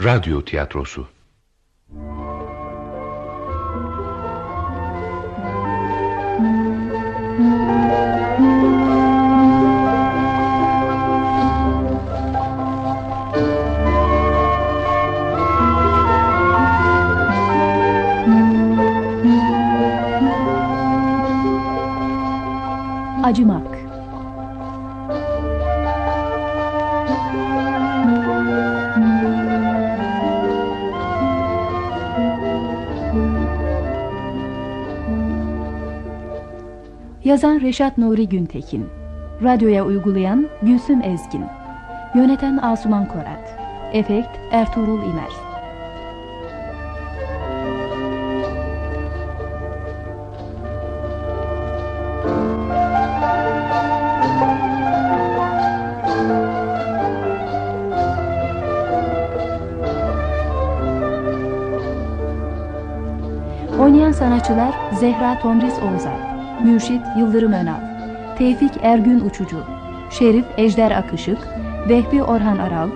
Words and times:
Radyo 0.00 0.42
tiyatrosu 0.42 1.06
Yazan 37.30 37.60
Reşat 37.60 37.98
Nuri 37.98 38.28
Güntekin. 38.28 38.86
Radyoya 39.42 39.86
uygulayan 39.86 40.48
Gülsüm 40.62 41.02
Ezgin. 41.02 41.44
Yöneten 42.14 42.56
Asuman 42.56 43.08
Korat. 43.08 43.58
Efekt 43.92 44.28
Ertuğrul 44.50 45.02
İmer 45.02 45.30
Oynayan 63.80 64.12
sanatçılar 64.12 64.74
Zehra 64.92 65.38
Tomris 65.38 65.74
Oğuzay 65.78 66.29
Mürşit 66.64 67.02
Yıldırım 67.18 67.52
Önal 67.52 67.80
Tevfik 68.38 68.72
Ergün 68.82 69.20
Uçucu 69.20 69.56
Şerif 70.10 70.44
Ejder 70.56 70.90
Akışık 70.90 71.38
Vehbi 71.88 72.22
Orhan 72.22 72.58
Aral 72.58 72.88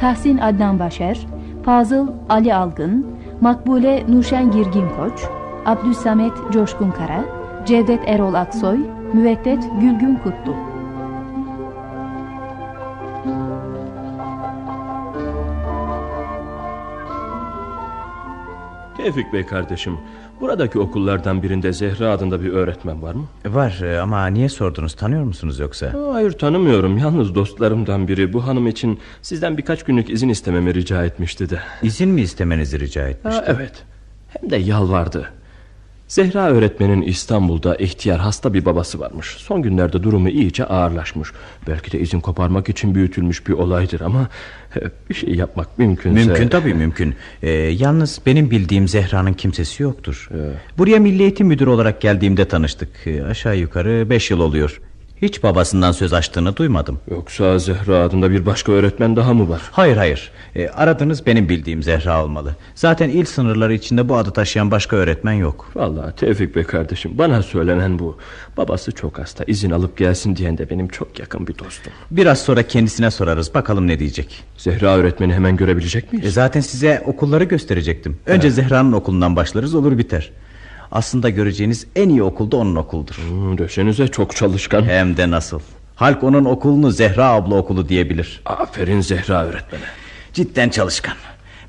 Tahsin 0.00 0.38
Adnan 0.38 0.78
Başer 0.78 1.26
Fazıl 1.64 2.08
Ali 2.28 2.54
Algın 2.54 3.06
Makbule 3.40 4.04
Nuşen 4.08 4.50
Girgin 4.50 4.88
Koç 4.96 5.20
Abdüssamet 5.66 6.32
Coşkun 6.52 6.90
Kara 6.90 7.24
Cevdet 7.66 8.08
Erol 8.08 8.34
Aksoy 8.34 8.78
Müveddet 9.12 9.64
Gülgün 9.80 10.14
Kutlu 10.24 10.71
Tevfik 19.02 19.32
Bey 19.32 19.46
kardeşim 19.46 19.98
Buradaki 20.40 20.78
okullardan 20.78 21.42
birinde 21.42 21.72
Zehra 21.72 22.10
adında 22.10 22.42
bir 22.42 22.52
öğretmen 22.52 23.02
var 23.02 23.14
mı? 23.14 23.24
Var 23.46 23.80
e, 23.82 24.00
ama 24.00 24.26
niye 24.26 24.48
sordunuz 24.48 24.94
tanıyor 24.94 25.22
musunuz 25.24 25.58
yoksa? 25.58 25.94
Hayır 26.12 26.32
tanımıyorum 26.32 26.98
yalnız 26.98 27.34
dostlarımdan 27.34 28.08
biri 28.08 28.32
Bu 28.32 28.46
hanım 28.46 28.66
için 28.66 28.98
sizden 29.22 29.58
birkaç 29.58 29.82
günlük 29.82 30.10
izin 30.10 30.28
istememi 30.28 30.74
rica 30.74 31.04
etmişti 31.04 31.50
de 31.50 31.60
İzin 31.82 32.08
mi 32.08 32.20
istemenizi 32.20 32.80
rica 32.80 33.08
etmişti? 33.08 33.40
Ha, 33.40 33.44
evet 33.46 33.84
hem 34.28 34.50
de 34.50 34.56
yalvardı 34.56 35.32
Zehra 36.12 36.50
öğretmenin 36.50 37.02
İstanbul'da 37.02 37.76
ihtiyar 37.76 38.20
hasta 38.20 38.54
bir 38.54 38.64
babası 38.64 39.00
varmış. 39.00 39.26
Son 39.26 39.62
günlerde 39.62 40.02
durumu 40.02 40.28
iyice 40.28 40.64
ağırlaşmış. 40.64 41.28
Belki 41.68 41.92
de 41.92 42.00
izin 42.00 42.20
koparmak 42.20 42.68
için 42.68 42.94
büyütülmüş 42.94 43.46
bir 43.46 43.52
olaydır 43.52 44.00
ama 44.00 44.28
e, 44.76 44.80
bir 45.10 45.14
şey 45.14 45.34
yapmak 45.34 45.78
mümkünse... 45.78 46.24
Mümkün 46.24 46.48
tabii 46.48 46.74
mümkün. 46.74 47.14
Ee, 47.42 47.50
yalnız 47.50 48.20
benim 48.26 48.50
bildiğim 48.50 48.88
Zehra'nın 48.88 49.32
kimsesi 49.32 49.82
yoktur. 49.82 50.28
Evet. 50.34 50.56
Buraya 50.78 50.98
Milli 50.98 51.22
Eğitim 51.22 51.46
Müdürü 51.46 51.70
olarak 51.70 52.00
geldiğimde 52.00 52.48
tanıştık. 52.48 52.88
Ee, 53.06 53.24
aşağı 53.24 53.56
yukarı 53.56 54.10
beş 54.10 54.30
yıl 54.30 54.40
oluyor. 54.40 54.80
Hiç 55.22 55.42
babasından 55.42 55.92
söz 55.92 56.12
açtığını 56.12 56.56
duymadım. 56.56 57.00
Yoksa 57.10 57.58
Zehra 57.58 57.98
adında 57.98 58.30
bir 58.30 58.46
başka 58.46 58.72
öğretmen 58.72 59.16
daha 59.16 59.34
mı 59.34 59.48
var? 59.48 59.60
Hayır 59.70 59.96
hayır. 59.96 60.30
E, 60.56 60.68
aradığınız 60.68 61.26
benim 61.26 61.48
bildiğim 61.48 61.82
Zehra 61.82 62.24
olmalı. 62.24 62.56
Zaten 62.74 63.08
il 63.08 63.24
sınırları 63.24 63.74
içinde 63.74 64.08
bu 64.08 64.16
adı 64.16 64.30
taşıyan 64.30 64.70
başka 64.70 64.96
öğretmen 64.96 65.32
yok. 65.32 65.70
Vallahi 65.74 66.16
Tevfik 66.16 66.56
Bey 66.56 66.64
kardeşim 66.64 67.18
bana 67.18 67.42
söylenen 67.42 67.98
bu. 67.98 68.18
Babası 68.56 68.92
çok 68.92 69.18
hasta 69.18 69.44
izin 69.46 69.70
alıp 69.70 69.96
gelsin 69.96 70.36
diyen 70.36 70.58
de 70.58 70.70
benim 70.70 70.88
çok 70.88 71.18
yakın 71.18 71.46
bir 71.46 71.58
dostum. 71.58 71.92
Biraz 72.10 72.40
sonra 72.40 72.62
kendisine 72.62 73.10
sorarız 73.10 73.54
bakalım 73.54 73.86
ne 73.86 73.98
diyecek. 73.98 74.42
Zehra 74.56 74.96
öğretmeni 74.96 75.34
hemen 75.34 75.56
görebilecek 75.56 76.12
miyiz? 76.12 76.26
E, 76.26 76.30
zaten 76.30 76.60
size 76.60 77.02
okulları 77.06 77.44
gösterecektim. 77.44 78.18
Önce. 78.26 78.50
Zehra'nın 78.50 78.92
okulundan 78.92 79.36
başlarız 79.36 79.74
olur 79.74 79.98
biter. 79.98 80.30
Aslında 80.92 81.30
göreceğiniz 81.30 81.86
en 81.96 82.08
iyi 82.08 82.22
okulda 82.22 82.56
onun 82.56 82.76
okuldur. 82.76 83.14
Hmm, 83.14 83.58
desenize 83.58 84.08
çok 84.08 84.36
çalışkan. 84.36 84.82
Hem 84.82 85.16
de 85.16 85.30
nasıl. 85.30 85.60
Halk 85.96 86.24
onun 86.24 86.44
okulunu 86.44 86.90
Zehra 86.90 87.24
abla 87.24 87.54
okulu 87.54 87.88
diyebilir. 87.88 88.42
Aferin 88.46 89.00
Zehra 89.00 89.44
öğretmene. 89.44 89.84
Cidden 90.32 90.68
çalışkan. 90.68 91.14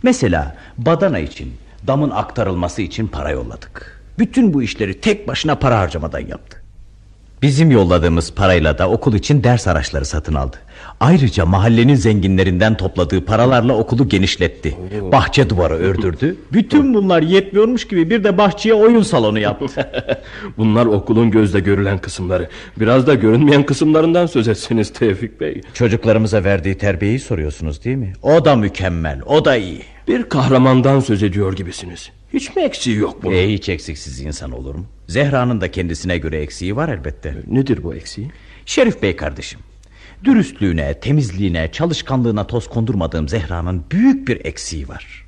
Mesela 0.04 0.56
badana 0.78 1.20
için, 1.20 1.54
damın 1.88 2.10
aktarılması 2.10 2.82
için 2.82 3.08
para 3.08 3.32
yolladık. 3.32 4.02
Bütün 4.20 4.54
bu 4.54 4.64
işleri 4.64 5.02
tek 5.02 5.28
başına 5.28 5.56
para 5.56 5.80
harcamadan 5.80 6.20
yaptı. 6.20 6.63
Bizim 7.44 7.72
yolladığımız 7.72 8.34
parayla 8.34 8.78
da 8.78 8.90
okul 8.90 9.14
için 9.14 9.44
ders 9.44 9.68
araçları 9.68 10.06
satın 10.06 10.34
aldı. 10.34 10.58
Ayrıca 11.00 11.46
mahallenin 11.46 11.96
zenginlerinden 11.96 12.78
topladığı 12.78 13.26
paralarla 13.26 13.74
okulu 13.74 14.10
genişletti. 14.10 14.78
Bahçe 15.12 15.50
duvarı 15.50 15.74
ördürdü. 15.74 16.36
Bütün 16.54 16.94
bunlar 16.94 17.22
yetmiyormuş 17.22 17.88
gibi 17.88 18.10
bir 18.10 18.24
de 18.24 18.38
bahçeye 18.38 18.74
oyun 18.74 19.02
salonu 19.02 19.40
yaptı. 19.40 19.92
bunlar 20.58 20.86
okulun 20.86 21.32
gözde 21.32 21.60
görülen 21.60 21.98
kısımları. 21.98 22.50
Biraz 22.78 23.08
da 23.08 23.14
görünmeyen 23.14 23.64
kısımlarından 23.64 24.26
söz 24.26 24.48
etseniz 24.48 24.94
Tevfik 24.94 25.42
Bey. 25.42 25.62
Çocuklarımıza 25.74 26.44
verdiği 26.44 26.78
terbiyeyi 26.78 27.20
soruyorsunuz 27.20 27.84
değil 27.84 27.98
mi? 27.98 28.14
O 28.22 28.46
da 28.46 28.56
mükemmel, 28.56 29.20
o 29.26 29.46
da 29.46 29.56
iyi. 29.56 29.82
Bir 30.08 30.24
kahramandan 30.24 31.00
söz 31.00 31.24
ediyor 31.24 31.54
gibisiniz. 31.56 32.12
Hiç 32.34 32.56
mi 32.56 32.62
eksiği 32.62 32.98
yok 32.98 33.24
bunun? 33.24 33.34
E, 33.34 33.54
hiç 33.54 33.70
eksiksiz 33.70 34.20
insan 34.20 34.52
olur 34.52 34.76
mu? 34.76 34.86
Zehra'nın 35.08 35.62
da 35.62 35.72
kendisine 35.72 36.18
göre 36.18 36.42
eksiği 36.42 36.76
var 36.76 36.90
elbette. 36.90 37.36
Nedir 37.48 37.84
bu 37.84 37.96
eksiği? 37.96 38.32
Şerif 38.66 39.02
Bey 39.02 39.16
kardeşim. 39.16 39.60
Dürüstlüğüne, 40.24 41.00
temizliğine, 41.00 41.72
çalışkanlığına 41.72 42.48
toz 42.48 42.68
kondurmadığım 42.70 43.30
Zehra'nın 43.30 43.84
büyük 43.92 44.28
bir 44.28 44.46
eksiği 44.46 44.88
var. 44.88 45.26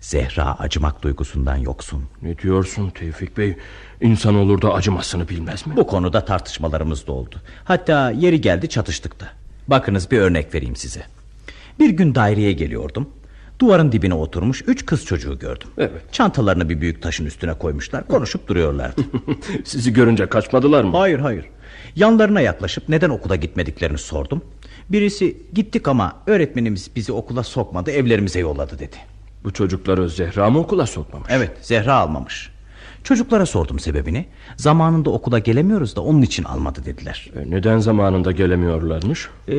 Zehra 0.00 0.58
acımak 0.58 1.02
duygusundan 1.02 1.56
yoksun. 1.56 2.04
Ne 2.22 2.38
diyorsun 2.38 2.90
Tevfik 2.90 3.38
Bey? 3.38 3.56
İnsan 4.00 4.34
olur 4.34 4.62
da 4.62 4.74
acımasını 4.74 5.28
bilmez 5.28 5.66
mi? 5.66 5.76
Bu 5.76 5.86
konuda 5.86 6.24
tartışmalarımız 6.24 7.06
da 7.06 7.12
oldu. 7.12 7.36
Hatta 7.64 8.10
yeri 8.10 8.40
geldi 8.40 8.68
çatıştık 8.68 9.20
da. 9.20 9.28
Bakınız 9.68 10.10
bir 10.10 10.18
örnek 10.18 10.54
vereyim 10.54 10.76
size. 10.76 11.02
Bir 11.80 11.90
gün 11.90 12.14
daireye 12.14 12.52
geliyordum. 12.52 13.08
Duvarın 13.58 13.92
dibine 13.92 14.14
oturmuş 14.14 14.62
üç 14.66 14.86
kız 14.86 15.04
çocuğu 15.04 15.38
gördüm. 15.38 15.68
Evet. 15.78 16.12
Çantalarını 16.12 16.68
bir 16.68 16.80
büyük 16.80 17.02
taşın 17.02 17.26
üstüne 17.26 17.54
koymuşlar. 17.54 18.06
Konuşup 18.08 18.48
duruyorlardı. 18.48 19.00
Sizi 19.64 19.92
görünce 19.92 20.26
kaçmadılar 20.26 20.84
mı? 20.84 20.96
Hayır 20.96 21.18
hayır. 21.18 21.44
Yanlarına 21.96 22.40
yaklaşıp 22.40 22.88
neden 22.88 23.10
okula 23.10 23.36
gitmediklerini 23.36 23.98
sordum. 23.98 24.42
Birisi 24.88 25.36
gittik 25.52 25.88
ama 25.88 26.16
öğretmenimiz 26.26 26.90
bizi 26.96 27.12
okula 27.12 27.42
sokmadı 27.42 27.90
evlerimize 27.90 28.40
yolladı 28.40 28.78
dedi. 28.78 28.96
Bu 29.44 29.52
çocukları 29.52 30.08
Zehra 30.08 30.50
mı 30.50 30.58
okula 30.58 30.86
sokmamış? 30.86 31.28
Evet 31.32 31.50
Zehra 31.60 31.94
almamış. 31.94 32.53
Çocuklara 33.04 33.46
sordum 33.46 33.78
sebebini. 33.78 34.26
Zamanında 34.56 35.10
okula 35.10 35.38
gelemiyoruz 35.38 35.96
da 35.96 36.00
onun 36.00 36.22
için 36.22 36.44
almadı 36.44 36.80
dediler. 36.84 37.30
E 37.36 37.50
neden 37.50 37.78
zamanında 37.78 38.32
gelemiyorlarmış? 38.32 39.28
Ee, 39.48 39.52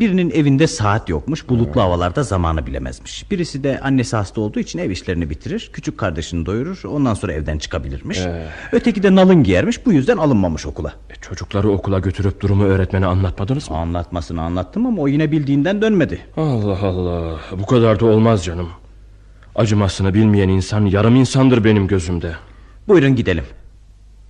birinin 0.00 0.30
evinde 0.30 0.66
saat 0.66 1.08
yokmuş. 1.08 1.48
Bulutlu 1.48 1.80
havalarda 1.80 2.22
zamanı 2.22 2.66
bilemezmiş. 2.66 3.30
Birisi 3.30 3.64
de 3.64 3.80
annesi 3.80 4.16
hasta 4.16 4.40
olduğu 4.40 4.60
için 4.60 4.78
ev 4.78 4.90
işlerini 4.90 5.30
bitirir. 5.30 5.70
Küçük 5.72 5.98
kardeşini 5.98 6.46
doyurur. 6.46 6.82
Ondan 6.84 7.14
sonra 7.14 7.32
evden 7.32 7.58
çıkabilirmiş. 7.58 8.18
Ee... 8.18 8.48
Öteki 8.72 9.02
de 9.02 9.14
nalın 9.14 9.42
giyermiş. 9.42 9.86
Bu 9.86 9.92
yüzden 9.92 10.16
alınmamış 10.16 10.66
okula. 10.66 10.92
E, 11.10 11.14
çocukları 11.20 11.70
okula 11.70 11.98
götürüp 11.98 12.40
durumu 12.40 12.64
öğretmene 12.64 13.06
anlatmadınız 13.06 13.70
mı? 13.70 13.76
Anlatmasını 13.76 14.42
anlattım 14.42 14.86
ama 14.86 15.02
o 15.02 15.08
yine 15.08 15.32
bildiğinden 15.32 15.82
dönmedi. 15.82 16.20
Allah 16.36 16.78
Allah. 16.82 17.38
Bu 17.58 17.66
kadar 17.66 18.00
da 18.00 18.06
olmaz 18.06 18.44
canım. 18.44 18.68
Acımasını 19.54 20.14
bilmeyen 20.14 20.48
insan 20.48 20.86
yarım 20.86 21.16
insandır 21.16 21.64
benim 21.64 21.86
gözümde. 21.86 22.32
Buyurun 22.90 23.16
gidelim. 23.16 23.44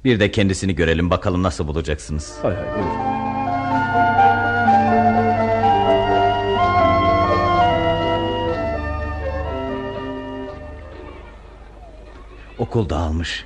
Bir 0.05 0.21
de 0.21 0.31
kendisini 0.31 0.75
görelim 0.75 1.11
bakalım 1.11 1.43
nasıl 1.43 1.67
bulacaksınız. 1.69 2.39
Hay 2.43 2.55
hay 2.55 2.65
buyurun. 2.65 2.91
Okul 12.59 12.89
dağılmış. 12.89 13.45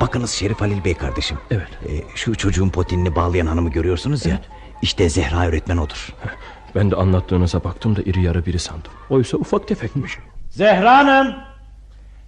Bakınız 0.00 0.30
Şerif 0.30 0.60
Halil 0.60 0.84
Bey 0.84 0.94
kardeşim. 0.94 1.38
Evet. 1.50 1.68
Ee, 1.88 2.02
şu 2.14 2.34
çocuğun 2.34 2.68
potinini 2.70 3.16
bağlayan 3.16 3.46
hanımı 3.46 3.70
görüyorsunuz 3.70 4.26
ya. 4.26 4.32
Evet. 4.34 4.44
İşte 4.82 5.08
Zehra 5.08 5.46
öğretmen 5.46 5.76
odur. 5.76 6.14
Ben 6.74 6.90
de 6.90 6.96
anlattığınıza 6.96 7.64
baktım 7.64 7.96
da 7.96 8.02
iri 8.02 8.22
yarı 8.22 8.46
biri 8.46 8.58
sandım. 8.58 8.92
Oysa 9.10 9.36
ufak 9.36 9.68
tefekmiş. 9.68 10.18
Zehra 10.50 10.96
Hanım! 10.98 11.34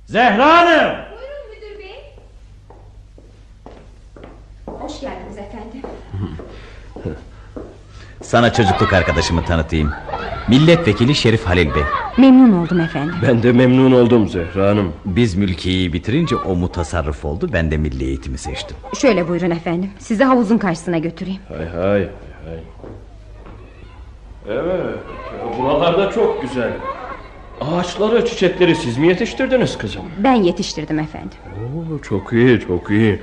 Zehra 0.06 0.46
Hanım! 0.56 0.96
Buyurun 1.10 1.50
müdür 1.50 1.78
bey. 1.78 2.14
Hoş 4.66 5.00
geldiniz 5.00 5.38
efendim. 5.38 5.82
Sana 8.26 8.52
çocukluk 8.52 8.92
arkadaşımı 8.92 9.44
tanıtayım. 9.44 9.92
Milletvekili 10.48 11.14
Şerif 11.14 11.46
Halil 11.46 11.74
Bey. 11.74 11.82
Memnun 12.18 12.52
oldum 12.52 12.80
efendim. 12.80 13.14
Ben 13.22 13.42
de 13.42 13.52
memnun 13.52 13.92
oldum 13.92 14.28
Zehra 14.28 14.68
Hanım. 14.68 14.92
Biz 15.04 15.34
mülkiyeyi 15.34 15.92
bitirince 15.92 16.36
o 16.36 16.56
mutasarrıf 16.56 17.24
oldu. 17.24 17.50
Ben 17.52 17.70
de 17.70 17.76
milli 17.76 18.04
eğitimi 18.04 18.38
seçtim. 18.38 18.76
Şöyle 19.00 19.28
buyurun 19.28 19.50
efendim. 19.50 19.90
Sizi 19.98 20.24
havuzun 20.24 20.58
karşısına 20.58 20.98
götüreyim. 20.98 21.40
Hay 21.48 21.68
hay 21.68 22.08
hay. 22.44 22.58
Evet, 24.48 24.96
buralarda 25.58 26.10
çok 26.10 26.42
güzel. 26.42 26.72
Ağaçları, 27.60 28.26
çiçekleri 28.26 28.76
siz 28.76 28.98
mi 28.98 29.08
yetiştirdiniz 29.08 29.78
kızım? 29.78 30.02
Ben 30.18 30.34
yetiştirdim 30.34 30.98
efendim. 30.98 31.38
Oo, 31.56 31.98
çok 32.02 32.32
iyi, 32.32 32.60
çok 32.60 32.90
iyi. 32.90 33.20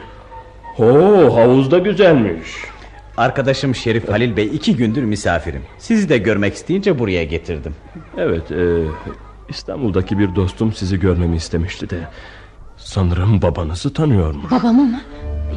Oo, 0.79 1.35
havuz 1.37 1.71
da 1.71 1.77
güzelmiş. 1.77 2.47
Arkadaşım 3.17 3.75
Şerif 3.75 4.09
Halil 4.09 4.37
Bey 4.37 4.45
iki 4.53 4.75
gündür 4.75 5.03
misafirim. 5.03 5.61
Sizi 5.77 6.09
de 6.09 6.17
görmek 6.17 6.53
isteyince 6.53 6.99
buraya 6.99 7.23
getirdim. 7.23 7.75
Evet, 8.17 8.51
e, 8.51 8.83
İstanbul'daki 9.49 10.19
bir 10.19 10.35
dostum 10.35 10.73
sizi 10.73 10.99
görmemi 10.99 11.35
istemişti 11.35 11.89
de... 11.89 11.97
Sanırım 12.77 13.41
babanızı 13.41 13.93
tanıyormuş. 13.93 14.51
Babamı 14.51 14.83
mı? 14.83 15.01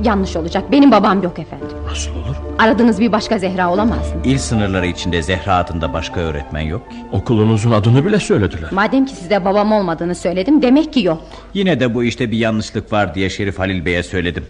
Yanlış 0.04 0.36
olacak. 0.36 0.72
Benim 0.72 0.90
babam 0.90 1.22
yok 1.22 1.38
efendim. 1.38 1.66
Nasıl 1.88 2.10
olur? 2.10 2.36
Aradığınız 2.58 3.00
bir 3.00 3.12
başka 3.12 3.38
Zehra 3.38 3.72
olamaz 3.72 4.14
mı? 4.14 4.20
İl 4.24 4.38
sınırları 4.38 4.86
içinde 4.86 5.22
Zehra 5.22 5.56
adında 5.56 5.92
başka 5.92 6.20
öğretmen 6.20 6.60
yok 6.60 6.90
ki. 6.90 6.96
Okulunuzun 7.12 7.70
adını 7.70 8.04
bile 8.06 8.18
söylediler. 8.20 8.72
Madem 8.72 9.06
ki 9.06 9.14
size 9.14 9.44
babam 9.44 9.72
olmadığını 9.72 10.14
söyledim 10.14 10.62
demek 10.62 10.92
ki 10.92 11.00
yok. 11.00 11.22
Yine 11.54 11.80
de 11.80 11.94
bu 11.94 12.04
işte 12.04 12.30
bir 12.30 12.38
yanlışlık 12.38 12.92
var 12.92 13.14
diye 13.14 13.30
Şerif 13.30 13.58
Halil 13.58 13.84
Bey'e 13.84 14.02
söyledim. 14.02 14.44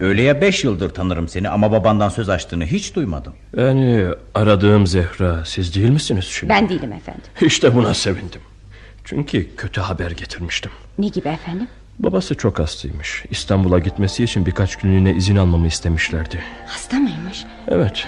Öyleye 0.00 0.40
beş 0.40 0.64
yıldır 0.64 0.90
tanırım 0.90 1.28
seni 1.28 1.48
ama 1.48 1.72
babandan 1.72 2.08
söz 2.08 2.28
açtığını 2.28 2.64
hiç 2.66 2.94
duymadım. 2.94 3.32
Yani 3.56 4.06
aradığım 4.34 4.86
Zehra 4.86 5.44
siz 5.44 5.74
değil 5.74 5.90
misiniz 5.90 6.24
şimdi? 6.24 6.52
Ben 6.52 6.68
değilim 6.68 6.92
efendim. 6.92 7.22
İşte 7.40 7.74
buna 7.74 7.94
sevindim. 7.94 8.40
Çünkü 9.04 9.56
kötü 9.56 9.80
haber 9.80 10.10
getirmiştim. 10.10 10.70
Ne 10.98 11.08
gibi 11.08 11.28
efendim? 11.28 11.68
Babası 11.98 12.34
çok 12.34 12.58
hastaymış. 12.58 13.24
İstanbul'a 13.30 13.78
gitmesi 13.78 14.24
için 14.24 14.46
birkaç 14.46 14.76
günlüğüne 14.76 15.14
izin 15.14 15.36
almamı 15.36 15.66
istemişlerdi. 15.66 16.42
Hasta 16.66 16.96
mıymış? 16.96 17.44
Evet. 17.68 18.06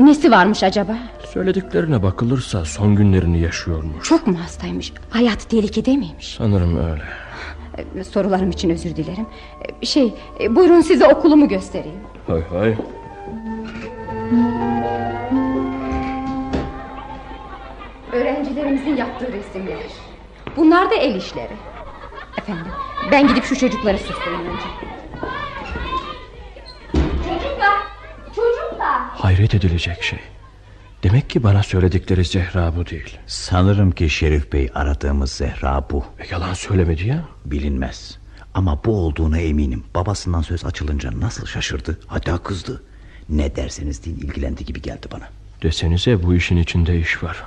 Nesi 0.00 0.30
varmış 0.30 0.62
acaba? 0.62 0.98
Söylediklerine 1.32 2.02
bakılırsa 2.02 2.64
son 2.64 2.94
günlerini 2.96 3.40
yaşıyormuş. 3.40 4.08
Çok 4.08 4.26
mu 4.26 4.40
hastaymış? 4.44 4.92
Hayatı 5.10 5.48
tehlikede 5.48 5.96
miymiş? 5.96 6.34
Sanırım 6.38 6.90
öyle. 6.90 7.02
Ee, 7.78 8.04
Sorularım 8.04 8.50
için 8.50 8.70
özür 8.70 8.96
dilerim. 8.96 9.26
Ee, 9.82 9.86
Şey, 9.86 10.14
e, 10.40 10.56
buyurun 10.56 10.80
size 10.80 11.06
okulumu 11.06 11.48
göstereyim. 11.48 12.00
Hay 12.26 12.42
hay. 12.42 12.74
Öğrencilerimizin 18.12 18.96
yaptığı 18.96 19.32
resimler. 19.32 19.78
Bunlar 20.56 20.90
da 20.90 20.94
el 20.94 21.14
işleri. 21.14 21.52
Efendim, 22.38 22.66
ben 23.12 23.28
gidip 23.28 23.44
şu 23.44 23.56
çocukları 23.58 23.98
susturayım 23.98 24.46
önce. 24.46 24.66
Çocuklar, 27.28 27.78
çocuklar. 28.36 29.00
Hayret 29.14 29.54
edilecek 29.54 30.02
şey. 30.02 30.18
Demek 31.06 31.30
ki 31.30 31.42
bana 31.42 31.62
söyledikleri 31.62 32.24
Zehra 32.24 32.76
bu 32.76 32.86
değil. 32.86 33.18
Sanırım 33.26 33.90
ki 33.90 34.10
Şerif 34.10 34.52
Bey 34.52 34.70
aradığımız 34.74 35.32
Zehra 35.32 35.84
bu. 35.90 36.04
E, 36.18 36.26
yalan 36.30 36.54
söylemedi 36.54 37.06
ya. 37.08 37.24
Bilinmez. 37.44 38.18
Ama 38.54 38.80
bu 38.84 38.96
olduğuna 38.96 39.38
eminim. 39.38 39.84
Babasından 39.94 40.42
söz 40.42 40.64
açılınca 40.64 41.10
nasıl 41.20 41.46
şaşırdı 41.46 41.98
hatta 42.06 42.38
kızdı. 42.38 42.82
Ne 43.28 43.56
derseniz 43.56 44.04
deyin 44.04 44.16
ilgilendi 44.16 44.64
gibi 44.64 44.82
geldi 44.82 45.06
bana. 45.12 45.28
Desenize 45.62 46.22
bu 46.22 46.34
işin 46.34 46.56
içinde 46.56 47.00
iş 47.00 47.22
var. 47.22 47.42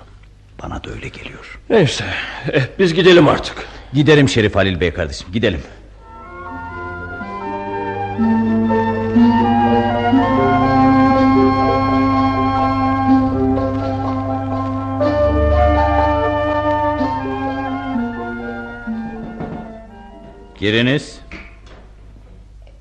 Bana 0.64 0.84
da 0.84 0.90
öyle 0.90 1.08
geliyor. 1.08 1.60
Neyse 1.70 2.06
eh, 2.54 2.64
biz 2.80 2.94
gidelim 2.94 3.28
artık. 3.28 3.66
Gidelim 3.94 4.30
Şerif 4.30 4.56
Halil 4.56 4.80
Bey 4.80 4.94
kardeşim 4.94 5.28
gidelim. 5.34 5.62
Giriniz. 20.60 21.20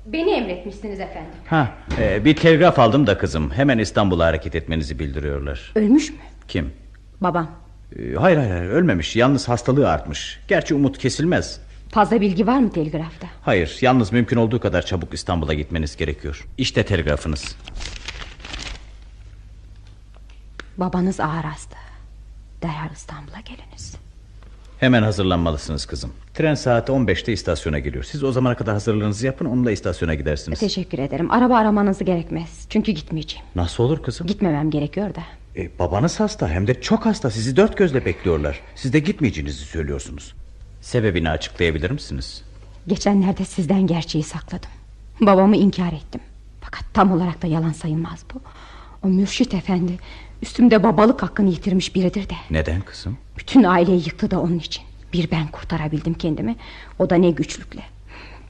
Beni 0.05 0.31
emretmişsiniz 0.31 0.99
efendim. 0.99 1.31
Ha, 1.47 1.73
e, 1.99 2.25
bir 2.25 2.35
telgraf 2.35 2.79
aldım 2.79 3.07
da 3.07 3.17
kızım. 3.17 3.51
Hemen 3.51 3.77
İstanbul'a 3.77 4.25
hareket 4.25 4.55
etmenizi 4.55 4.99
bildiriyorlar. 4.99 5.71
Ölmüş 5.75 6.09
mü? 6.09 6.17
Kim? 6.47 6.73
Babam. 7.21 7.51
E, 7.99 8.13
hayır 8.13 8.37
hayır 8.37 8.51
ölmemiş. 8.69 9.15
Yalnız 9.15 9.49
hastalığı 9.49 9.89
artmış. 9.89 10.39
Gerçi 10.47 10.75
umut 10.75 10.97
kesilmez. 10.97 11.61
Fazla 11.91 12.21
bilgi 12.21 12.47
var 12.47 12.59
mı 12.59 12.71
telgrafta? 12.71 13.27
Hayır, 13.41 13.77
yalnız 13.81 14.11
mümkün 14.11 14.37
olduğu 14.37 14.59
kadar 14.59 14.81
çabuk 14.85 15.13
İstanbul'a 15.13 15.53
gitmeniz 15.53 15.95
gerekiyor. 15.97 16.45
İşte 16.57 16.83
telgrafınız. 16.85 17.55
Babanız 20.77 21.19
ağır 21.19 21.43
hasta. 21.43 21.77
Derhal 22.61 22.91
İstanbul'a 22.91 23.39
geliniz. 23.39 23.95
Hemen 24.79 25.03
hazırlanmalısınız 25.03 25.85
kızım. 25.85 26.13
Tren 26.33 26.55
saati 26.55 26.91
15'te 26.91 27.33
istasyona 27.33 27.79
geliyor. 27.79 28.03
Siz 28.03 28.23
o 28.23 28.31
zamana 28.31 28.55
kadar 28.55 28.73
hazırlığınızı 28.73 29.25
yapın, 29.25 29.45
onunla 29.45 29.71
istasyona 29.71 30.13
gidersiniz. 30.13 30.59
Teşekkür 30.59 30.99
ederim. 30.99 31.31
Araba 31.31 31.57
aramanızı 31.57 32.03
gerekmez. 32.03 32.65
Çünkü 32.69 32.91
gitmeyeceğim. 32.91 33.45
Nasıl 33.55 33.83
olur 33.83 34.03
kızım? 34.03 34.27
Gitmemem 34.27 34.69
gerekiyor 34.69 35.15
da. 35.15 35.21
E, 35.55 35.79
babanız 35.79 36.19
hasta 36.19 36.49
hem 36.49 36.67
de 36.67 36.81
çok 36.81 37.05
hasta. 37.05 37.31
Sizi 37.31 37.55
dört 37.55 37.77
gözle 37.77 38.05
bekliyorlar. 38.05 38.59
Siz 38.75 38.93
de 38.93 38.99
gitmeyeceğinizi 38.99 39.65
söylüyorsunuz. 39.65 40.35
Sebebini 40.81 41.29
açıklayabilir 41.29 41.91
misiniz? 41.91 42.43
Geçenlerde 42.87 43.45
sizden 43.45 43.87
gerçeği 43.87 44.23
sakladım. 44.23 44.69
Babamı 45.21 45.55
inkar 45.55 45.93
ettim. 45.93 46.21
Fakat 46.61 46.83
tam 46.93 47.11
olarak 47.11 47.41
da 47.41 47.47
yalan 47.47 47.71
sayılmaz 47.71 48.25
bu. 48.33 48.41
O 49.03 49.07
mürşit 49.07 49.53
efendi 49.53 49.97
üstümde 50.41 50.83
babalık 50.83 51.23
hakkını 51.23 51.49
yitirmiş 51.49 51.95
biridir 51.95 52.29
de. 52.29 52.33
Neden 52.51 52.81
kızım? 52.81 53.17
Bütün 53.37 53.63
aileyi 53.63 53.99
yıktı 54.05 54.31
da 54.31 54.39
onun 54.41 54.59
için. 54.59 54.83
Bir 55.13 55.31
ben 55.31 55.47
kurtarabildim 55.47 56.13
kendimi. 56.13 56.55
O 56.99 57.09
da 57.09 57.15
ne 57.15 57.31
güçlükle. 57.31 57.81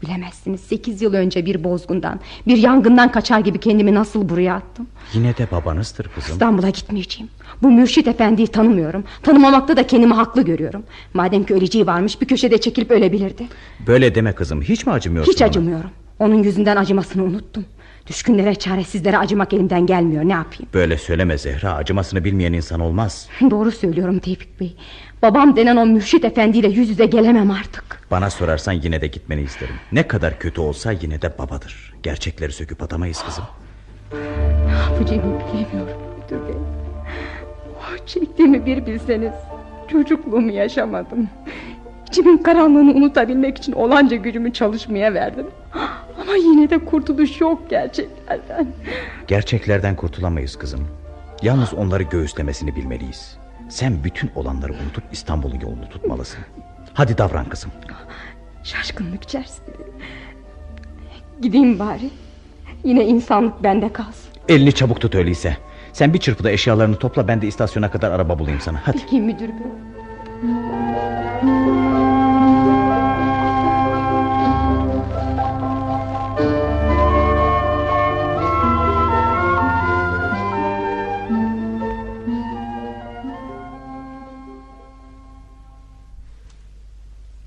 Bilemezsiniz 0.04 0.62
sekiz 0.62 1.02
yıl 1.02 1.14
önce 1.14 1.46
bir 1.46 1.64
bozgundan 1.64 2.20
Bir 2.48 2.58
yangından 2.58 3.12
kaçar 3.12 3.40
gibi 3.40 3.60
kendimi 3.60 3.96
nasıl 3.96 4.30
buraya 4.30 4.56
attım 4.56 4.88
Yine 5.14 5.38
de 5.38 5.48
babanızdır 5.52 6.08
kızım. 6.16 6.32
İstanbul'a 6.32 6.70
gitmeyeceğim 6.70 7.30
Bu 7.64 7.72
mürşit 7.72 8.08
efendiyi 8.08 8.48
tanımıyorum 8.48 9.04
Tanımamakta 9.24 9.78
da 9.78 9.88
kendimi 9.88 10.14
haklı 10.14 10.42
görüyorum 10.42 10.84
Madem 11.14 11.44
ki 11.44 11.54
öleceği 11.54 11.88
varmış 11.88 12.22
bir 12.22 12.28
köşede 12.28 12.58
çekilip 12.62 12.92
ölebilirdi 12.92 13.44
Böyle 13.88 14.16
deme 14.16 14.34
kızım. 14.34 14.62
Hiç 14.62 14.86
mi 14.86 14.92
acımıyorsun 14.92 15.32
Hiç 15.32 15.42
ona? 15.42 15.50
acımıyorum 15.50 15.90
Onun 16.20 16.44
yüzünden 16.44 16.78
acımasını 16.78 17.24
unuttum 17.24 17.66
Düşkünlere 18.08 18.56
çaresizlere 18.56 19.18
acımak 19.18 19.54
elimden 19.54 19.86
gelmiyor 19.86 20.24
ne 20.24 20.34
yapayım 20.34 20.70
Böyle 20.74 20.98
söyleme 20.98 21.38
Zehra. 21.38 21.74
Acımasını 21.74 22.24
bilmeyen 22.24 22.54
insan 22.54 22.80
olmaz. 22.80 23.28
Doğru 23.52 23.72
söylüyorum 23.72 24.20
Tevfik 24.20 24.60
Bey 24.60 24.76
Babam 25.22 25.56
denen 25.56 25.76
o 25.76 25.86
mürşit 25.86 26.26
efendiyle 26.26 26.68
yüz 26.68 26.90
yüze 26.90 27.06
gelemem 27.06 27.52
artık 27.52 27.84
Bana 28.12 28.30
sorarsan 28.30 28.72
yine 28.74 29.02
de 29.02 29.08
gitmeni 29.08 29.42
isterim. 29.42 29.76
Ne 29.92 30.08
kadar 30.08 30.40
kötü 30.40 30.62
olsa 30.62 30.92
yine 30.92 31.22
de 31.22 31.38
babadır. 31.38 31.94
Gerçekleri 32.04 32.52
söküp 32.52 32.84
atamayız 32.84 33.24
kızım. 33.24 33.44
Ne 34.66 34.72
yapacağımı 34.72 35.40
bilemiyorum 35.40 35.98
müdür 36.18 36.48
bey. 36.48 36.56
Oh, 37.80 38.06
çektiğimi 38.06 38.66
bir 38.66 38.86
bilseniz. 38.86 39.34
Çocukluğumu 39.92 40.52
yaşamadım. 40.52 41.30
İçimin 42.10 42.38
karanlığını 42.38 42.92
unutabilmek 42.92 43.58
için 43.58 43.72
olanca 43.72 44.18
gücümü 44.18 44.54
çalışmaya 44.54 45.14
verdim. 45.14 45.48
Ama 46.22 46.36
yine 46.36 46.70
de 46.70 46.86
kurtuluş 46.86 47.42
yok 47.42 47.70
gerçeklerden. 47.70 48.68
Gerçeklerden 49.28 49.96
kurtulamayız 49.96 50.56
kızım. 50.56 50.88
Yalnız 51.42 51.74
onları 51.74 52.04
göğüslemesini 52.04 52.76
bilmeliyiz. 52.76 53.38
Sen 53.70 54.04
bütün 54.04 54.32
olanları 54.36 54.74
unutup 54.74 55.04
İstanbul'un 55.12 55.60
yolunu 55.60 55.90
tutmalısın. 55.90 56.40
Hadi 56.94 57.18
davran 57.18 57.46
kızım. 57.46 57.72
Şaşkınlık 58.64 59.24
içerisindeyim. 59.24 59.92
Gideyim 61.42 61.80
bari. 61.80 62.10
Yine 62.84 63.06
insanlık 63.06 63.64
bende 63.64 63.94
kalsın. 63.94 64.30
Elini 64.50 64.74
çabuk 64.74 65.02
tut 65.02 65.16
öyleyse. 65.16 65.58
Sen 65.94 66.14
bir 66.14 66.20
çırpıda 66.20 66.52
eşyalarını 66.52 66.96
topla 66.96 67.28
ben 67.28 67.42
de 67.42 67.48
istasyona 67.48 67.92
kadar 67.92 68.12
araba 68.12 68.40
bulayım 68.40 68.60
sana. 68.62 68.82
Hadi. 68.84 68.98
Peki 68.98 69.22
müdür 69.22 69.50
bey. 69.50 69.72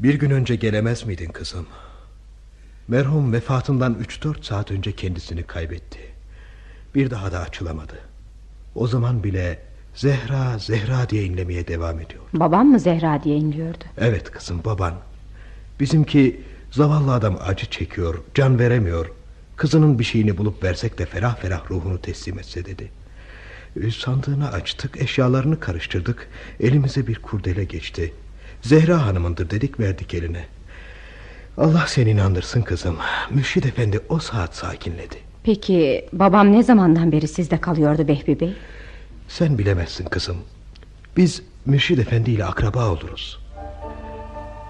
Bir 0.03 0.15
gün 0.15 0.31
önce 0.31 0.57
gelemez 0.57 1.07
miydin 1.07 1.29
kızım? 1.33 1.67
Merhum 2.89 3.33
vefatından 3.33 3.95
3-4 3.95 4.43
saat 4.45 4.71
önce 4.71 4.93
kendisini 4.93 5.43
kaybetti. 5.43 5.99
Bir 6.95 7.11
daha 7.11 7.33
da 7.33 7.41
açılamadı. 7.41 7.99
O 8.75 8.87
zaman 8.87 9.25
bile 9.25 9.59
Zehra, 9.95 10.59
Zehra 10.59 11.09
diye 11.11 11.25
inlemeye 11.25 11.69
devam 11.69 12.01
ediyor. 12.01 12.23
Babam 12.35 12.67
mı 12.67 12.81
Zehra 12.81 13.23
diye 13.25 13.37
inliyordu? 13.37 13.85
Evet 13.99 14.31
kızım 14.31 14.65
baban. 14.65 14.95
Bizimki 15.81 16.41
zavallı 16.71 17.13
adam 17.13 17.39
acı 17.47 17.71
çekiyor, 17.71 18.19
can 18.35 18.59
veremiyor. 18.59 19.13
Kızının 19.57 19.99
bir 19.99 20.05
şeyini 20.05 20.39
bulup 20.39 20.65
versek 20.65 20.99
de 20.99 21.07
ferah 21.07 21.37
ferah 21.37 21.71
ruhunu 21.71 22.01
teslim 22.01 22.39
etse 22.39 22.65
dedi. 22.65 22.91
E, 23.83 23.91
Sandığını 23.91 24.53
açtık, 24.53 25.03
eşyalarını 25.03 25.61
karıştırdık. 25.61 26.29
Elimize 26.61 27.07
bir 27.07 27.15
kurdele 27.23 27.65
geçti. 27.65 28.13
Zehra 28.63 29.07
hanımındır 29.07 29.51
dedik 29.51 29.81
verdik 29.81 30.15
eline. 30.15 30.45
Allah 31.59 31.85
seni 31.87 32.11
inandırsın 32.11 32.63
kızım. 32.63 32.97
Mürşid 33.31 33.65
efendi 33.65 34.01
o 34.09 34.19
saat 34.19 34.57
sakinledi. 34.57 35.17
Peki 35.43 36.09
babam 36.13 36.53
ne 36.53 36.63
zamandan 36.63 37.13
beri 37.13 37.29
sizde 37.29 37.61
kalıyordu 37.61 38.09
Behbi 38.09 38.41
Bey? 38.41 38.55
Sen 39.29 39.59
bilemezsin 39.59 40.05
kızım. 40.05 40.37
Biz 41.17 41.43
Mürşid 41.67 41.99
Efendi 41.99 42.31
ile 42.31 42.45
akraba 42.45 42.89
oluruz. 42.89 43.41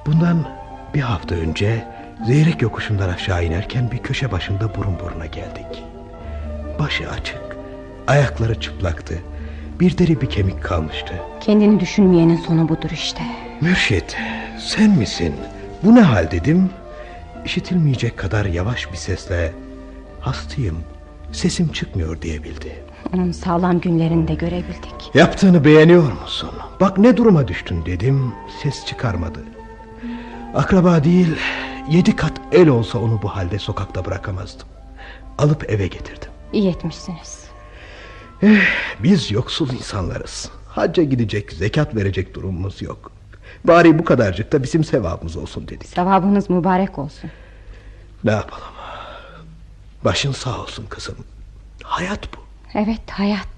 Bundan 0.06 0.48
bir 0.94 1.00
hafta 1.00 1.34
önce 1.34 1.84
Zeyrek 2.26 2.62
yokuşundan 2.62 3.08
aşağı 3.08 3.44
inerken 3.44 3.90
bir 3.90 3.98
köşe 3.98 4.32
başında 4.32 4.74
burun 4.74 5.00
buruna 5.00 5.26
geldik. 5.26 5.84
Başı 6.78 7.10
açık, 7.10 7.40
ayakları 8.06 8.60
çıplaktı. 8.60 9.18
Bir 9.80 9.98
deri 9.98 10.20
bir 10.20 10.30
kemik 10.30 10.62
kalmıştı. 10.62 11.14
Kendini 11.40 11.80
düşünmeyenin 11.80 12.36
sonu 12.36 12.68
budur 12.68 12.90
işte. 12.92 13.22
Mürşit, 13.60 14.16
sen 14.58 14.90
misin? 14.90 15.34
Bu 15.84 15.94
ne 15.94 16.00
hal 16.00 16.30
dedim. 16.30 16.70
İşitilmeyecek 17.44 18.16
kadar 18.18 18.44
yavaş 18.44 18.92
bir 18.92 18.96
sesle 18.96 19.52
hastayım, 20.20 20.78
sesim 21.32 21.72
çıkmıyor 21.72 22.22
diyebildi. 22.22 22.72
Onun 23.14 23.32
sağlam 23.32 23.80
günlerini 23.80 24.28
de 24.28 24.34
görebildik. 24.34 25.14
Yaptığını 25.14 25.64
beğeniyor 25.64 26.12
musun? 26.12 26.50
Bak 26.80 26.98
ne 26.98 27.16
duruma 27.16 27.48
düştün 27.48 27.86
dedim 27.86 28.32
Ses 28.62 28.86
çıkarmadı 28.86 29.44
Akraba 30.54 31.04
değil 31.04 31.36
Yedi 31.90 32.16
kat 32.16 32.32
el 32.52 32.68
olsa 32.68 32.98
onu 32.98 33.22
bu 33.22 33.28
halde 33.28 33.58
sokakta 33.58 34.04
bırakamazdım 34.04 34.68
Alıp 35.38 35.70
eve 35.70 35.86
getirdim 35.86 36.28
İyi 36.52 36.68
etmişsiniz. 36.70 37.41
Biz 39.02 39.30
yoksul 39.30 39.72
insanlarız 39.72 40.50
Hacca 40.68 41.02
gidecek 41.02 41.52
zekat 41.52 41.94
verecek 41.94 42.34
durumumuz 42.34 42.82
yok 42.82 43.12
Bari 43.64 43.98
bu 43.98 44.04
kadarcık 44.04 44.52
da 44.52 44.62
bizim 44.62 44.84
sevabımız 44.84 45.36
olsun 45.36 45.68
dedik 45.68 45.86
Sevabınız 45.88 46.50
mübarek 46.50 46.98
olsun. 46.98 47.30
Ne 48.24 48.30
yapalım 48.30 48.64
Başın 50.04 50.32
sağ 50.32 50.60
olsun 50.60 50.86
kızım 50.88 51.16
Hayat 51.82 52.36
bu 52.36 52.42
Evet 52.74 53.10
hayat. 53.10 53.48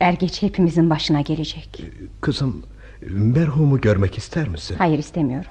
Er 0.00 0.12
geç 0.12 0.42
hepimizin 0.42 0.90
başına 0.90 1.20
gelecek. 1.20 1.84
Kızım 2.20 2.62
merhumu 3.10 3.80
görmek 3.80 4.18
ister 4.18 4.48
misin? 4.48 4.74
Hayır 4.78 4.98
istemiyorum. 4.98 5.50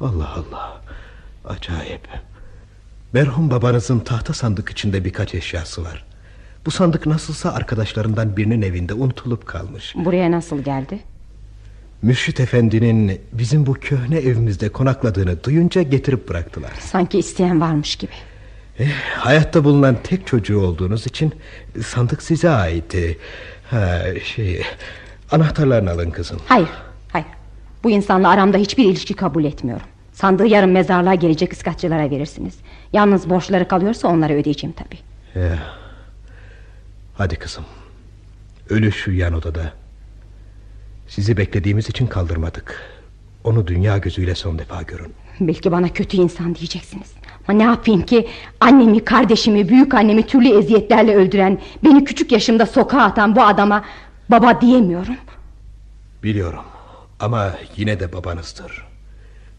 Allah 0.00 0.34
Allah 0.34 0.80
Acayip 1.44 2.08
Merhum 3.12 3.50
babanızın 3.50 3.98
tahta 3.98 4.32
sandık 4.34 4.70
içinde 4.70 5.04
birkaç 5.04 5.34
eşyası 5.34 5.84
var 5.84 6.04
Bu 6.66 6.70
sandık 6.70 7.06
nasılsa 7.06 7.52
arkadaşlarından 7.52 8.36
birinin 8.36 8.62
evinde 8.62 8.94
unutulup 8.94 9.46
kalmış 9.46 9.94
Buraya 9.96 10.30
nasıl 10.30 10.58
geldi? 10.62 10.98
Mürşit 12.02 12.40
efendinin 12.40 13.20
bizim 13.32 13.66
bu 13.66 13.74
köhne 13.74 14.18
evimizde 14.18 14.68
konakladığını 14.68 15.44
duyunca 15.44 15.82
getirip 15.82 16.28
bıraktılar 16.28 16.70
Sanki 16.80 17.18
isteyen 17.18 17.60
varmış 17.60 17.96
gibi. 17.96 18.12
eh, 18.78 18.88
Hayatta 19.16 19.64
bulunan 19.64 19.96
tek 20.04 20.26
çocuğu 20.26 20.60
olduğunuz 20.60 21.06
için 21.06 21.32
sandık 21.86 22.22
size 22.22 22.50
aitti 22.50 23.18
ha, 23.70 23.98
şey, 24.24 24.62
Anahtarlarını 25.30 25.90
alın 25.90 26.10
kızım 26.10 26.38
Hayır, 26.46 26.68
hayır. 27.12 27.26
Bu 27.84 27.90
insanla 27.90 28.28
aramda 28.28 28.58
hiçbir 28.58 28.84
ilişki 28.84 29.14
kabul 29.14 29.44
etmiyorum. 29.44 29.86
Sandığı 30.12 30.46
yarın 30.46 30.70
mezarlığa 30.70 31.14
gelecek 31.14 31.52
ıskatçılara 31.52 32.10
verirsiniz. 32.10 32.54
Yalnız 32.92 33.30
borçları 33.30 33.68
kalıyorsa 33.68 34.08
onlara 34.08 34.32
ödeyeceğim 34.32 34.74
tabii. 34.76 34.98
Ya. 35.46 35.58
Hadi 37.20 37.36
kızım. 37.36 37.64
Ölü 38.70 38.92
şu 38.92 39.12
yan 39.12 39.32
odada. 39.32 39.72
Sizi 41.08 41.36
beklediğimiz 41.36 41.88
için 41.88 42.06
kaldırmadık. 42.06 42.82
Onu 43.44 43.66
dünya 43.66 43.98
gözüyle 43.98 44.34
son 44.34 44.58
defa 44.58 44.82
görün. 44.82 45.14
Belki 45.40 45.72
bana 45.72 45.88
kötü 45.88 46.16
insan 46.16 46.54
diyeceksiniz. 46.54 47.12
Ama 47.48 47.58
ne 47.58 47.62
yapayım 47.62 48.02
ki 48.02 48.28
annemi, 48.60 49.04
kardeşimi, 49.04 49.68
büyük 49.68 49.94
annemi 49.94 50.26
türlü 50.26 50.58
eziyetlerle 50.58 51.16
öldüren... 51.16 51.58
...beni 51.84 52.04
küçük 52.04 52.32
yaşımda 52.32 52.66
sokağa 52.66 53.02
atan 53.02 53.36
bu 53.36 53.42
adama 53.42 53.84
baba 54.28 54.60
diyemiyorum. 54.60 55.16
Biliyorum. 56.22 56.64
Ama 57.20 57.54
yine 57.76 58.00
de 58.00 58.12
babanızdır. 58.12 58.86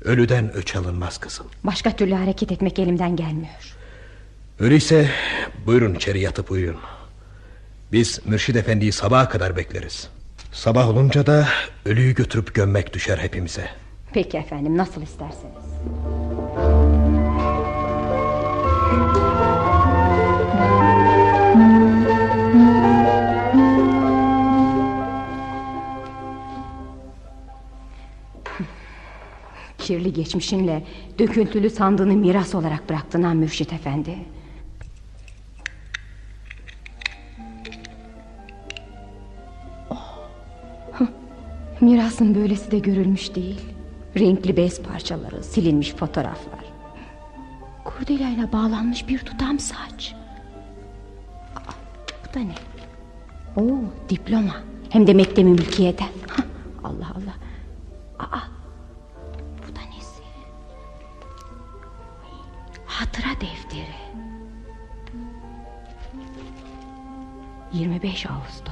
Ölüden 0.04 0.54
öç 0.54 0.76
alınmaz 0.76 1.18
kızım. 1.18 1.46
Başka 1.64 1.96
türlü 1.96 2.14
hareket 2.14 2.52
etmek 2.52 2.80
elimden 2.80 3.16
gelmiyor. 3.16 3.76
Öyleyse 4.60 5.10
buyurun 5.66 5.96
içeri 5.96 6.20
yatıp 6.20 6.52
uyuyun. 6.52 6.78
Biz 7.92 8.20
Mürşid 8.26 8.56
Efendi'yi 8.56 8.92
sabaha 8.92 9.30
kadar 9.30 9.58
bekleriz. 9.58 10.10
Sabah 10.52 10.90
olunca 10.90 11.26
da 11.26 11.48
ölüyü 11.86 12.16
götürüp 12.16 12.54
gömmek 12.54 12.94
düşer 12.94 13.18
hepimize. 13.18 13.70
Peki 14.14 14.38
efendim 14.38 14.78
nasıl 14.78 15.02
isterseniz. 15.02 15.56
Kirli 29.78 30.14
geçmişinle 30.14 30.84
döküntülü 31.20 31.70
sandığını 31.70 32.14
miras 32.14 32.56
olarak 32.56 32.90
bıraktın 32.90 33.24
ha 33.24 33.34
Mürşit 33.34 33.74
Efendi. 33.74 34.16
Mirasın 41.82 42.36
böylesi 42.36 42.72
de 42.72 42.80
görülmüş 42.80 43.36
değil. 43.36 43.62
Renkli 44.20 44.58
bez 44.58 44.82
parçaları, 44.84 45.44
silinmiş 45.44 45.92
fotoğraflar. 45.94 46.60
Kurdelayla 47.84 48.52
bağlanmış 48.52 49.08
bir 49.08 49.20
tutam 49.20 49.60
saç. 49.60 50.16
Aa, 51.56 51.72
bu 52.30 52.34
da 52.34 52.40
ne? 52.40 52.56
Oo, 53.56 53.80
diploma. 54.10 54.56
Hem 54.90 55.08
de 55.08 55.14
mektebi 55.14 55.50
mülkiyeden. 55.50 56.10
Allah 56.84 57.08
Allah. 57.16 57.36
Aa, 58.20 58.40
bu 59.58 59.76
da 59.76 59.80
nesi? 59.82 60.22
Hatıra 62.86 63.30
defteri. 63.42 64.02
25 67.74 68.26
Ağustos. 68.26 68.71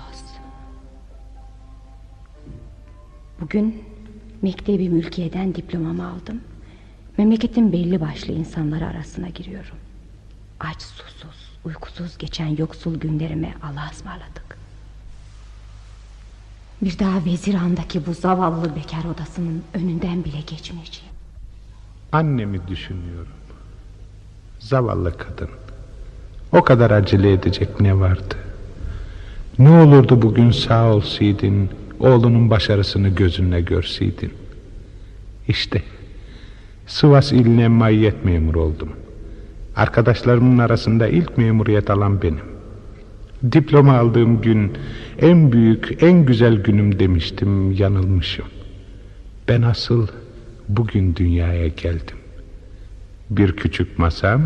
Bugün 3.42 3.84
mektebi 4.42 4.90
mülkiyeden 4.90 5.56
diplomamı 5.56 6.08
aldım. 6.08 6.42
Memleketin 7.18 7.74
belli 7.74 8.02
başlı 8.02 8.34
insanları 8.34 8.88
arasına 8.88 9.30
giriyorum. 9.30 9.76
Aç, 10.60 10.82
susuz, 10.82 11.52
uykusuz 11.66 12.18
geçen 12.18 12.48
yoksul 12.48 13.00
günlerime 13.00 13.54
Allah'a 13.64 13.90
ısmarladık. 13.92 14.58
Bir 16.82 17.00
daha 17.00 17.26
vezirandaki 17.26 18.06
bu 18.06 18.14
zavallı 18.14 18.76
bekar 18.76 19.04
odasının 19.14 19.64
önünden 19.74 20.24
bile 20.24 20.42
geçmeyeceğim. 20.48 21.14
Annemi 22.12 22.68
düşünüyorum. 22.68 23.34
Zavallı 24.60 25.18
kadın. 25.18 25.50
O 26.52 26.62
kadar 26.64 26.92
acele 26.92 27.34
edecek 27.34 27.80
ne 27.80 28.00
vardı? 28.00 28.36
Ne 29.60 29.70
olurdu 29.70 30.22
bugün 30.22 30.52
sağ 30.52 30.94
olsaydın, 30.94 31.70
oğlunun 32.00 32.50
başarısını 32.50 33.10
gözünle 33.10 33.62
görseydin. 33.62 34.32
İşte 35.48 35.84
Sivas 36.88 37.32
iline 37.32 37.68
maiyet 37.68 38.26
memur 38.26 38.56
oldum. 38.56 38.90
Arkadaşlarımın 39.76 40.58
arasında 40.58 41.08
ilk 41.08 41.38
memuriyet 41.38 41.90
alan 41.90 42.22
benim. 42.22 42.46
Diploma 43.52 43.98
aldığım 43.98 44.42
gün 44.42 44.74
en 45.20 45.52
büyük, 45.52 46.04
en 46.04 46.26
güzel 46.26 46.56
günüm 46.56 47.00
demiştim, 47.00 47.72
yanılmışım. 47.72 48.46
Ben 49.48 49.62
asıl 49.62 50.08
bugün 50.70 51.16
dünyaya 51.16 51.68
geldim. 51.68 52.18
Bir 53.30 53.52
küçük 53.56 54.00
masam, 54.00 54.42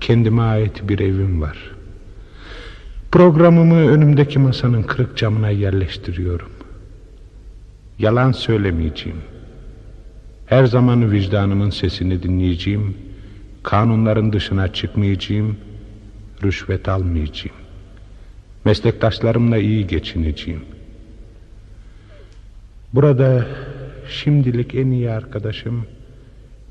kendime 0.00 0.42
ait 0.42 0.88
bir 0.88 0.98
evim 0.98 1.40
var. 1.40 1.58
Programımı 3.12 3.88
önümdeki 3.88 4.38
masanın 4.38 4.82
kırık 4.82 5.16
camına 5.16 5.50
yerleştiriyorum. 5.50 6.48
Yalan 7.98 8.32
söylemeyeceğim. 8.32 9.20
Her 10.46 10.64
zaman 10.66 11.12
vicdanımın 11.12 11.70
sesini 11.70 12.22
dinleyeceğim, 12.22 12.96
kanunların 13.62 14.32
dışına 14.32 14.72
çıkmayacağım, 14.72 15.56
rüşvet 16.42 16.88
almayacağım. 16.88 17.56
Meslektaşlarımla 18.64 19.58
iyi 19.58 19.86
geçineceğim. 19.86 20.64
Burada 22.92 23.46
şimdilik 24.08 24.74
en 24.74 24.90
iyi 24.90 25.10
arkadaşım 25.10 25.86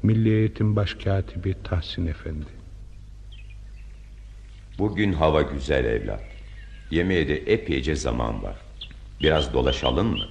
Milli 0.03 0.29
Eğitim 0.29 0.75
Başkatibi 0.75 1.55
Tahsin 1.63 2.07
Efendi. 2.07 2.45
Bugün 4.79 5.13
hava 5.13 5.41
güzel 5.41 5.85
evlat. 5.85 6.23
Yemeğe 6.91 7.27
de 7.27 7.35
epeyce 7.37 7.95
zaman 7.95 8.43
var. 8.43 8.55
Biraz 9.21 9.53
dolaşalım 9.53 10.07
mı? 10.07 10.25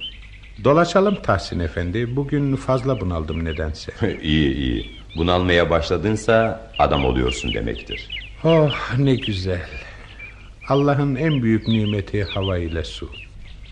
Dolaşalım 0.63 1.15
Tahsin 1.15 1.59
Efendi. 1.59 2.15
Bugün 2.15 2.55
fazla 2.55 3.01
bunaldım 3.01 3.45
nedense. 3.45 3.91
iyi 4.21 4.55
iyi. 4.55 4.91
Bunalmaya 5.15 5.69
başladınsa 5.69 6.67
adam 6.79 7.05
oluyorsun 7.05 7.53
demektir. 7.53 8.09
Oh 8.43 8.97
ne 8.97 9.15
güzel. 9.15 9.61
Allah'ın 10.67 11.15
en 11.15 11.43
büyük 11.43 11.67
nimeti 11.67 12.23
hava 12.23 12.57
ile 12.57 12.83
su. 12.83 13.09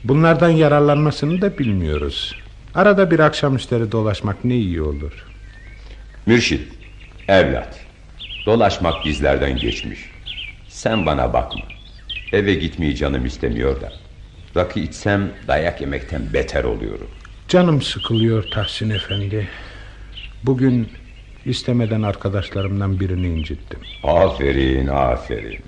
Bunlardan 0.04 0.50
yararlanmasını 0.50 1.42
da 1.42 1.58
bilmiyoruz. 1.58 2.36
Arada 2.76 3.12
bir 3.12 3.20
akşamüstleri 3.20 3.92
dolaşmak 3.92 4.46
ne 4.46 4.56
iyi 4.56 4.82
olur. 4.82 5.26
Mürşit, 6.26 6.62
evlat. 7.28 7.80
Dolaşmak 8.46 9.06
bizlerden 9.06 9.58
geçmiş. 9.58 10.00
Sen 10.68 11.06
bana 11.06 11.34
bakma. 11.34 11.62
Eve 12.32 12.54
gitmeyi 12.54 12.96
canım 12.96 13.26
istemiyor 13.26 13.82
da. 13.82 13.94
Rakı 14.60 14.80
içsem 14.80 15.30
dayak 15.48 15.82
yemekten 15.82 16.22
beter 16.34 16.64
oluyorum. 16.64 17.08
Canım 17.48 17.82
sıkılıyor 17.82 18.44
Tahsin 18.44 18.90
Efendi. 18.90 19.48
Bugün 20.44 20.90
istemeden 21.46 22.02
arkadaşlarımdan 22.02 23.00
birini 23.00 23.28
incittim. 23.28 23.80
Aferin 24.04 24.88
aferin. 24.88 25.60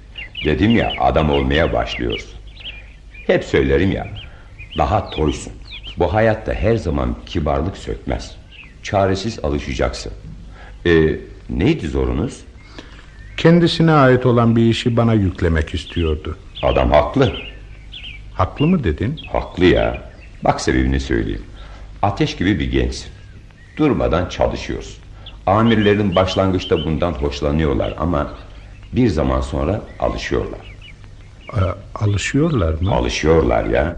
Dedim 0.45 0.75
ya 0.75 0.93
adam 0.99 1.29
olmaya 1.29 1.73
başlıyorsun. 1.73 2.39
Hep 3.27 3.43
söylerim 3.43 3.91
ya. 3.91 4.07
Daha 4.77 5.09
toysun. 5.09 5.53
Bu 5.97 6.13
hayatta 6.13 6.53
her 6.53 6.75
zaman 6.75 7.15
kibarlık 7.25 7.77
sökmez. 7.77 8.35
Çaresiz 8.83 9.39
alışacaksın. 9.43 10.11
Ee, 10.85 11.15
neydi 11.49 11.87
zorunuz? 11.87 12.43
Kendisine 13.37 13.91
ait 13.91 14.25
olan 14.25 14.55
bir 14.55 14.69
işi 14.69 14.97
bana 14.97 15.13
yüklemek 15.13 15.73
istiyordu. 15.73 16.37
Adam 16.63 16.91
haklı. 16.91 17.50
Haklı 18.41 18.67
mı 18.67 18.83
dedin? 18.83 19.19
Haklı 19.31 19.65
ya. 19.65 20.01
Bak 20.43 20.61
sebebini 20.61 20.99
söyleyeyim. 20.99 21.43
Ateş 22.01 22.35
gibi 22.35 22.59
bir 22.59 22.71
gençsin. 22.71 23.11
Durmadan 23.77 24.29
çalışıyorsun. 24.29 25.03
Amirlerin 25.45 26.15
başlangıçta 26.15 26.85
bundan 26.85 27.11
hoşlanıyorlar 27.11 27.93
ama 27.99 28.33
bir 28.93 29.07
zaman 29.07 29.41
sonra 29.41 29.81
alışıyorlar. 29.99 30.59
Ee, 31.53 31.59
alışıyorlar 31.95 32.73
mı? 32.81 32.91
Alışıyorlar 32.91 33.65
ya. 33.65 33.95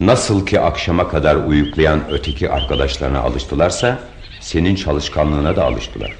Nasıl 0.00 0.46
ki 0.46 0.60
akşama 0.60 1.08
kadar 1.08 1.36
uyuklayan 1.36 2.00
öteki 2.10 2.50
arkadaşlarına 2.50 3.20
alıştılarsa 3.20 3.98
senin 4.40 4.74
çalışkanlığına 4.74 5.56
da 5.56 5.64
alıştılar. 5.64 6.12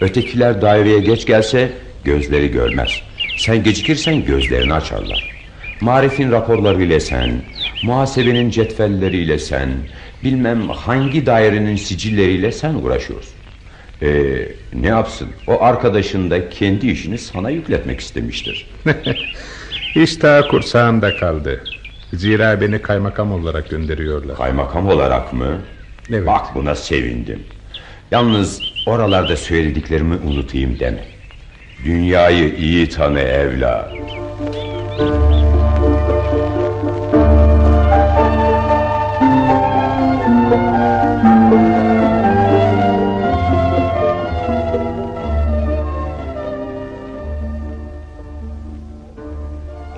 Ötekiler 0.00 0.62
daireye 0.62 0.98
geç 0.98 1.26
gelse 1.26 1.72
gözleri 2.04 2.50
görmez. 2.50 3.02
Sen 3.36 3.62
gecikirsen 3.62 4.24
gözlerini 4.24 4.74
açarlar. 4.74 5.37
Marifin 5.80 6.30
raporlarıyla 6.30 7.00
sen, 7.00 7.42
muhasebenin 7.82 8.50
cetvelleriyle 8.50 9.38
sen, 9.38 9.68
bilmem 10.24 10.68
hangi 10.68 11.26
dairenin 11.26 11.76
sicilleriyle 11.76 12.52
sen 12.52 12.74
uğraşıyorsun. 12.74 13.34
Ee, 14.02 14.48
ne 14.72 14.86
yapsın? 14.86 15.28
O 15.46 15.62
arkadaşın 15.62 16.30
da 16.30 16.48
kendi 16.50 16.90
işini 16.90 17.18
sana 17.18 17.50
yükletmek 17.50 18.00
istemiştir. 18.00 18.66
İş 19.94 20.22
daha 20.22 20.48
kursağında 20.48 21.16
kaldı. 21.16 21.60
Zira 22.12 22.60
beni 22.60 22.82
kaymakam 22.82 23.32
olarak 23.32 23.70
gönderiyorlar. 23.70 24.36
Kaymakam 24.36 24.88
olarak 24.88 25.32
mı? 25.32 25.58
Evet. 26.10 26.26
Bak 26.26 26.54
buna 26.54 26.74
sevindim. 26.74 27.42
Yalnız 28.10 28.62
oralarda 28.86 29.36
söylediklerimi 29.36 30.16
unutayım 30.16 30.78
deme. 30.78 31.04
Dünyayı 31.84 32.54
iyi 32.54 32.88
tanı 32.88 33.20
evlat. 33.20 33.92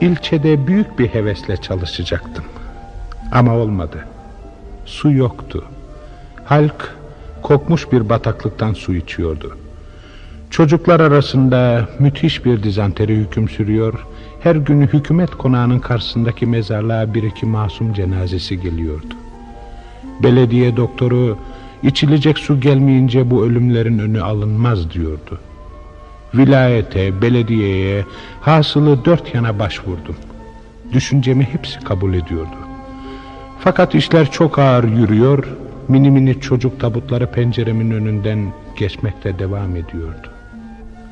İlçede 0.01 0.67
büyük 0.67 0.99
bir 0.99 1.09
hevesle 1.09 1.57
çalışacaktım. 1.57 2.45
Ama 3.33 3.55
olmadı. 3.55 4.05
Su 4.85 5.13
yoktu. 5.13 5.65
Halk 6.45 6.95
kokmuş 7.43 7.93
bir 7.93 8.09
bataklıktan 8.09 8.73
su 8.73 8.95
içiyordu. 8.95 9.57
Çocuklar 10.51 11.01
arasında 11.01 11.89
müthiş 11.99 12.45
bir 12.45 12.63
dizanteri 12.63 13.17
hüküm 13.17 13.49
sürüyor. 13.49 14.07
Her 14.41 14.57
gün 14.57 14.83
hükümet 14.83 15.31
konağının 15.31 15.79
karşısındaki 15.79 16.47
mezarlığa 16.47 17.15
bir 17.15 17.23
iki 17.23 17.47
masum 17.47 17.93
cenazesi 17.93 18.61
geliyordu. 18.61 19.15
Belediye 20.23 20.77
doktoru 20.77 21.39
içilecek 21.83 22.39
su 22.39 22.61
gelmeyince 22.61 23.31
bu 23.31 23.45
ölümlerin 23.45 23.99
önü 23.99 24.23
alınmaz 24.23 24.91
diyordu. 24.91 25.39
Vilayete, 26.35 27.23
belediyeye, 27.23 28.05
hasılı 28.41 29.05
dört 29.05 29.35
yana 29.35 29.59
başvurdum. 29.59 30.17
Düşüncemi 30.93 31.45
hepsi 31.45 31.81
kabul 31.81 32.15
ediyordu. 32.15 32.57
Fakat 33.61 33.95
işler 33.95 34.31
çok 34.31 34.59
ağır 34.59 34.85
yürüyor, 34.85 35.45
mini 35.89 36.11
mini 36.11 36.41
çocuk 36.41 36.81
tabutları 36.81 37.27
penceremin 37.27 37.91
önünden 37.91 38.53
geçmekte 38.77 39.39
devam 39.39 39.77
ediyordu. 39.77 40.29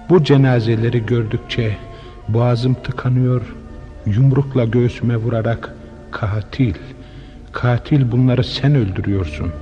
Bu 0.09 0.25
cenazeleri 0.25 1.07
gördükçe 1.07 1.77
boğazım 2.29 2.75
tıkanıyor, 2.75 3.43
yumrukla 4.07 4.65
göğsüme 4.65 5.17
vurarak 5.17 5.75
katil, 6.11 6.75
katil 7.53 8.13
bunları 8.13 8.45
sen 8.45 8.75
öldürüyorsun. 8.75 9.53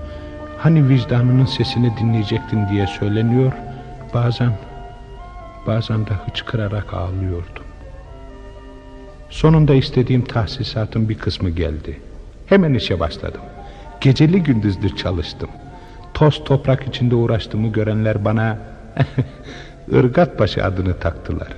Hani 0.59 0.89
vicdanının 0.89 1.47
sesini 1.47 1.93
dinleyecektin 2.01 2.69
diye 2.69 2.87
söyleniyor, 2.87 3.53
bazen 4.15 4.53
bazen 5.67 6.07
de 6.07 6.11
hıçkırarak 6.11 6.95
ağlıyordum. 6.95 7.65
Sonunda 9.31 9.75
istediğim 9.75 10.25
tahsisatın 10.25 11.09
bir 11.09 11.19
kısmı 11.19 11.51
geldi. 11.51 12.01
Hemen 12.47 12.75
işe 12.75 13.01
başladım. 13.01 13.41
Geceli 14.01 14.43
gündüzdür 14.43 14.97
çalıştım. 14.97 15.51
Toz 16.15 16.45
toprak 16.45 16.89
içinde 16.89 17.15
uğraştığımı 17.15 17.73
görenler 17.73 18.25
bana 18.25 18.59
Irgatbaşı 19.93 20.65
adını 20.65 20.99
taktılar. 20.99 21.49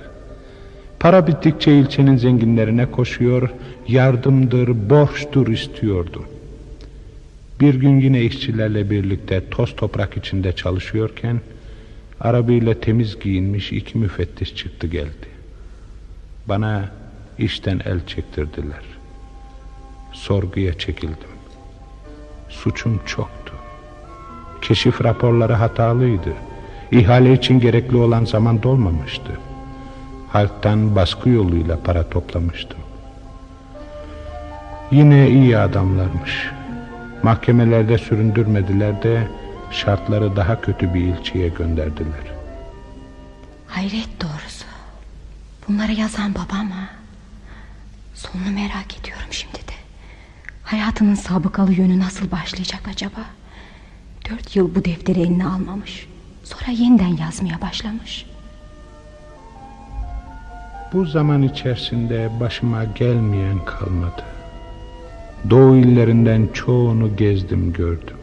Para 0.99 1.27
bittikçe 1.27 1.77
ilçenin 1.77 2.17
zenginlerine 2.17 2.91
koşuyor, 2.91 3.49
yardımdır, 3.87 4.89
borçtur 4.89 5.47
istiyordum. 5.47 6.25
Bir 7.59 7.75
gün 7.75 7.99
yine 7.99 8.21
işçilerle 8.21 8.89
birlikte 8.89 9.49
toz 9.49 9.75
toprak 9.75 10.17
içinde 10.17 10.51
çalışıyorken 10.51 11.41
Arabayla 12.21 12.73
temiz 12.73 13.19
giyinmiş 13.19 13.71
iki 13.71 13.97
müfettiş 13.97 14.55
çıktı 14.55 14.87
geldi. 14.87 15.27
Bana 16.47 16.89
işten 17.37 17.81
el 17.85 18.05
çektirdiler. 18.07 18.83
Sorguya 20.11 20.77
çekildim. 20.77 21.29
Suçum 22.49 22.99
çoktu. 23.05 23.53
Keşif 24.61 25.03
raporları 25.03 25.53
hatalıydı. 25.53 26.33
İhale 26.91 27.33
için 27.33 27.59
gerekli 27.59 27.97
olan 27.97 28.25
zaman 28.25 28.63
dolmamıştı. 28.63 29.31
Halktan 30.29 30.95
baskı 30.95 31.29
yoluyla 31.29 31.79
para 31.83 32.09
toplamıştım. 32.09 32.79
Yine 34.91 35.29
iyi 35.29 35.57
adamlarmış. 35.57 36.49
Mahkemelerde 37.23 37.97
süründürmediler 37.97 39.03
de 39.03 39.27
şartları 39.71 40.35
daha 40.35 40.61
kötü 40.61 40.93
bir 40.93 40.99
ilçeye 41.01 41.47
gönderdiler. 41.47 42.31
Hayret 43.67 44.21
doğrusu. 44.21 44.65
Bunları 45.67 45.91
yazan 45.91 46.35
babam 46.35 46.71
ha. 46.71 46.89
Sonunu 48.13 48.51
merak 48.51 48.99
ediyorum 48.99 49.27
şimdi 49.31 49.57
de. 49.57 49.79
Hayatının 50.63 51.15
sabıkalı 51.15 51.73
yönü 51.73 51.99
nasıl 51.99 52.31
başlayacak 52.31 52.81
acaba? 52.87 53.21
Dört 54.29 54.55
yıl 54.55 54.75
bu 54.75 54.85
defteri 54.85 55.21
eline 55.21 55.45
almamış. 55.45 56.07
Sonra 56.43 56.71
yeniden 56.71 57.17
yazmaya 57.17 57.61
başlamış. 57.61 58.25
Bu 60.93 61.05
zaman 61.05 61.41
içerisinde 61.41 62.29
başıma 62.39 62.83
gelmeyen 62.83 63.65
kalmadı. 63.65 64.23
Doğu 65.49 65.75
illerinden 65.75 66.47
çoğunu 66.53 67.15
gezdim 67.15 67.73
gördüm. 67.73 68.18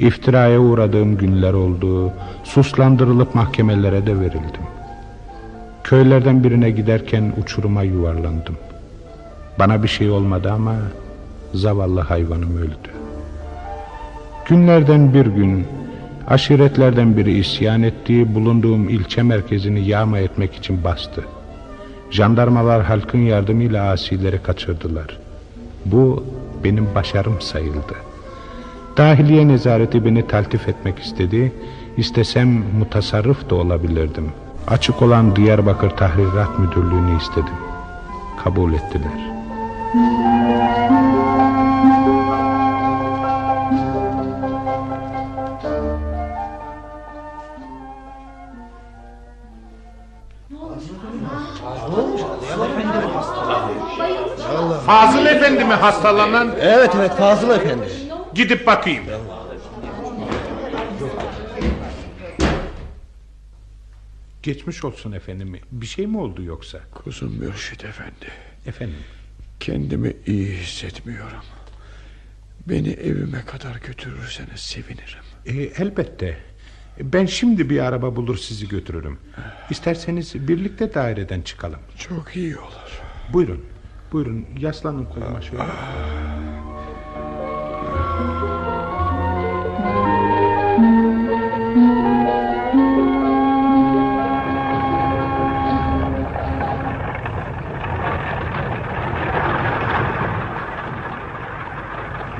İftiraya 0.00 0.60
uğradığım 0.60 1.16
günler 1.16 1.52
oldu. 1.52 2.12
Suslandırılıp 2.44 3.34
mahkemelere 3.34 4.06
de 4.06 4.20
verildim. 4.20 4.62
Köylerden 5.84 6.44
birine 6.44 6.70
giderken 6.70 7.32
uçuruma 7.42 7.82
yuvarlandım. 7.82 8.56
Bana 9.58 9.82
bir 9.82 9.88
şey 9.88 10.10
olmadı 10.10 10.52
ama 10.52 10.74
zavallı 11.54 12.00
hayvanım 12.00 12.56
öldü. 12.56 12.90
Günlerden 14.48 15.14
bir 15.14 15.26
gün 15.26 15.66
aşiretlerden 16.28 17.16
biri 17.16 17.38
isyan 17.38 17.82
ettiği 17.82 18.34
bulunduğum 18.34 18.88
ilçe 18.88 19.22
merkezini 19.22 19.88
yağma 19.88 20.18
etmek 20.18 20.54
için 20.54 20.84
bastı. 20.84 21.24
Jandarmalar 22.10 22.82
halkın 22.82 23.18
yardımıyla 23.18 23.90
asileri 23.90 24.42
kaçırdılar. 24.42 25.18
Bu 25.84 26.24
benim 26.64 26.94
başarım 26.94 27.40
sayıldı. 27.40 28.07
Dahiliye 28.98 29.48
nezareti 29.48 30.04
beni 30.04 30.26
taltif 30.26 30.68
etmek 30.68 30.98
istedi. 30.98 31.52
İstesem 31.96 32.48
mutasarrıf 32.78 33.50
da 33.50 33.54
olabilirdim. 33.54 34.32
Açık 34.68 35.02
olan 35.02 35.36
Diyarbakır 35.36 35.90
Tahrirat 35.90 36.58
Müdürlüğü'nü 36.58 37.16
istedim. 37.16 37.54
Kabul 38.44 38.72
ettiler. 38.72 39.12
Fazıl 54.86 55.26
Efendi 55.26 55.64
mi 55.64 55.74
hastalanan? 55.74 56.48
Evet 56.60 56.90
evet 56.96 57.12
Fazıl 57.12 57.50
Efendi. 57.50 58.07
Gidip 58.38 58.66
bakayım. 58.66 59.04
Geçmiş 64.42 64.84
olsun 64.84 65.12
efendim. 65.12 65.60
Bir 65.72 65.86
şey 65.86 66.06
mi 66.06 66.18
oldu 66.18 66.42
yoksa? 66.42 66.78
Kuzum 66.94 67.32
Mürşit 67.38 67.84
Efendi. 67.84 68.32
Efendim. 68.66 68.96
Kendimi 69.60 70.16
iyi 70.26 70.56
hissetmiyorum. 70.56 71.42
Beni 72.68 72.88
evime 72.88 73.44
kadar 73.44 73.76
götürürseniz 73.86 74.60
sevinirim. 74.60 75.24
E, 75.46 75.82
elbette. 75.82 76.36
Ben 77.00 77.26
şimdi 77.26 77.70
bir 77.70 77.80
araba 77.80 78.16
bulur 78.16 78.36
sizi 78.36 78.68
götürürüm. 78.68 79.18
İsterseniz 79.70 80.48
birlikte 80.48 80.94
daireden 80.94 81.42
çıkalım. 81.42 81.80
Çok 81.98 82.36
iyi 82.36 82.56
olur. 82.58 83.00
Buyurun. 83.32 83.64
Buyurun 84.12 84.46
yaslanın 84.58 85.04
koluma 85.04 85.42
şöyle. 85.42 85.62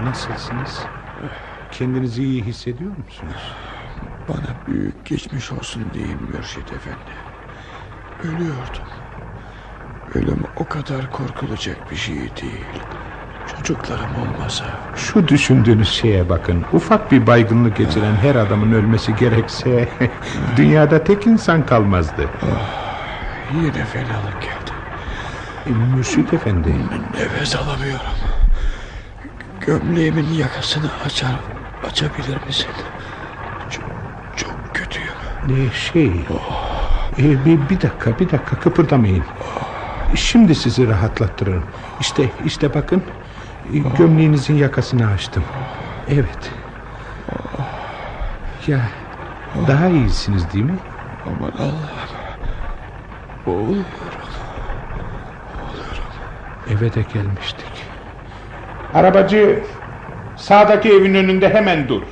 Nasılsınız? 0.08 0.78
Kendinizi 1.70 2.24
iyi 2.24 2.42
hissediyor 2.42 2.90
musunuz? 2.90 3.52
Bana 4.28 4.56
büyük 4.66 5.06
geçmiş 5.06 5.52
olsun 5.52 5.82
deyin 5.94 6.22
Mürşit 6.22 6.72
Efendi. 6.72 7.12
Ölüyordum. 8.24 8.88
Ölüm 10.14 10.44
o 10.56 10.68
kadar 10.68 11.10
korkulacak 11.10 11.90
bir 11.90 11.96
şey 11.96 12.16
değil. 12.16 12.82
Çocuklarım 13.56 14.10
olmasa 14.16 14.64
Şu 14.96 15.28
düşündüğünüz 15.28 15.88
şeye 15.88 16.28
bakın. 16.28 16.64
Ufak 16.72 17.12
bir 17.12 17.26
baygınlık 17.26 17.76
geçiren 17.76 18.16
her 18.16 18.34
adamın 18.34 18.72
ölmesi 18.72 19.16
gerekse... 19.16 19.88
...dünyada 20.56 21.04
tek 21.04 21.26
insan 21.26 21.66
kalmazdı. 21.66 22.28
yine 23.54 23.84
fenalık 23.84 24.42
geldi. 24.42 24.70
E, 25.66 25.70
Mürşit 25.70 26.32
Efendi... 26.32 26.74
Nefes 27.14 27.56
alamıyorum. 27.56 28.37
Gömleğimin 29.68 30.32
yakasını 30.32 30.90
açar, 31.04 31.40
açabilir 31.82 32.38
misin? 32.46 32.66
Çok, 33.68 33.84
çok 34.36 34.74
kötüyüm. 34.74 35.14
E, 35.48 35.70
şey... 35.70 36.26
e, 37.18 37.44
bir, 37.44 37.68
bir 37.68 37.80
dakika, 37.80 38.18
bir 38.18 38.30
dakika 38.30 38.58
kıpırdamayın. 38.58 39.24
Şimdi 40.16 40.54
sizi 40.54 40.88
rahatlattırırım. 40.88 41.64
İşte, 42.00 42.30
işte 42.44 42.74
bakın... 42.74 43.02
e, 43.72 43.78
Gömleğinizin 43.78 44.54
yakasını 44.54 45.06
açtım. 45.06 45.44
Evet. 46.08 46.50
Ya... 48.66 48.90
Daha 49.68 49.88
iyisiniz 49.88 50.52
değil 50.52 50.64
mi? 50.64 50.78
Aman 51.26 51.52
Allah'ım. 51.58 52.08
Boğuluyorum. 53.46 53.88
Eve 56.66 56.94
de 56.94 57.02
gelmiştik. 57.02 57.67
Arabacı 58.94 59.62
sağdaki 60.36 60.88
evin 60.92 61.14
önünde 61.14 61.48
hemen 61.54 61.88
dur. 61.88 62.02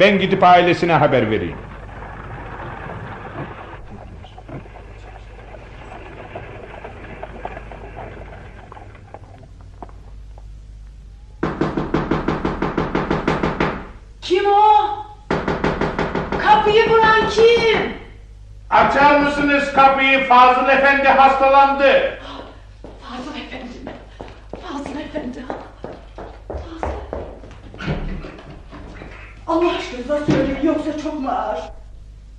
Ben 0.00 0.18
gidip 0.18 0.42
ailesine 0.42 0.92
haber 0.92 1.30
vereyim. 1.30 1.56
Kim 14.22 14.46
o? 14.46 15.04
Kapıyı 16.44 16.90
vuran 16.90 17.28
kim? 17.30 17.94
Açar 18.70 19.20
mısınız 19.20 19.72
kapıyı 19.72 20.28
Fazıl 20.28 20.68
Efendi 20.68 21.08
hastalandı. 21.08 22.18
Fazıl 23.02 23.30
Efendi 23.46 23.78
mi? 23.84 23.92
Fazıl 24.62 25.00
Efendi. 25.00 25.42
Fazıl. 26.48 26.94
Allah 29.46 29.72
aşkına 29.76 30.26
söyleyin 30.26 30.62
ağır? 31.28 31.58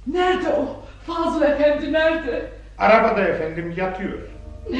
Nerede 0.07 0.49
o? 0.49 0.83
Fazıl 1.07 1.41
Efendi 1.41 1.93
nerede? 1.93 2.45
Arabada 2.77 3.21
efendim 3.21 3.73
yatıyor. 3.77 4.19
Ama 4.69 4.77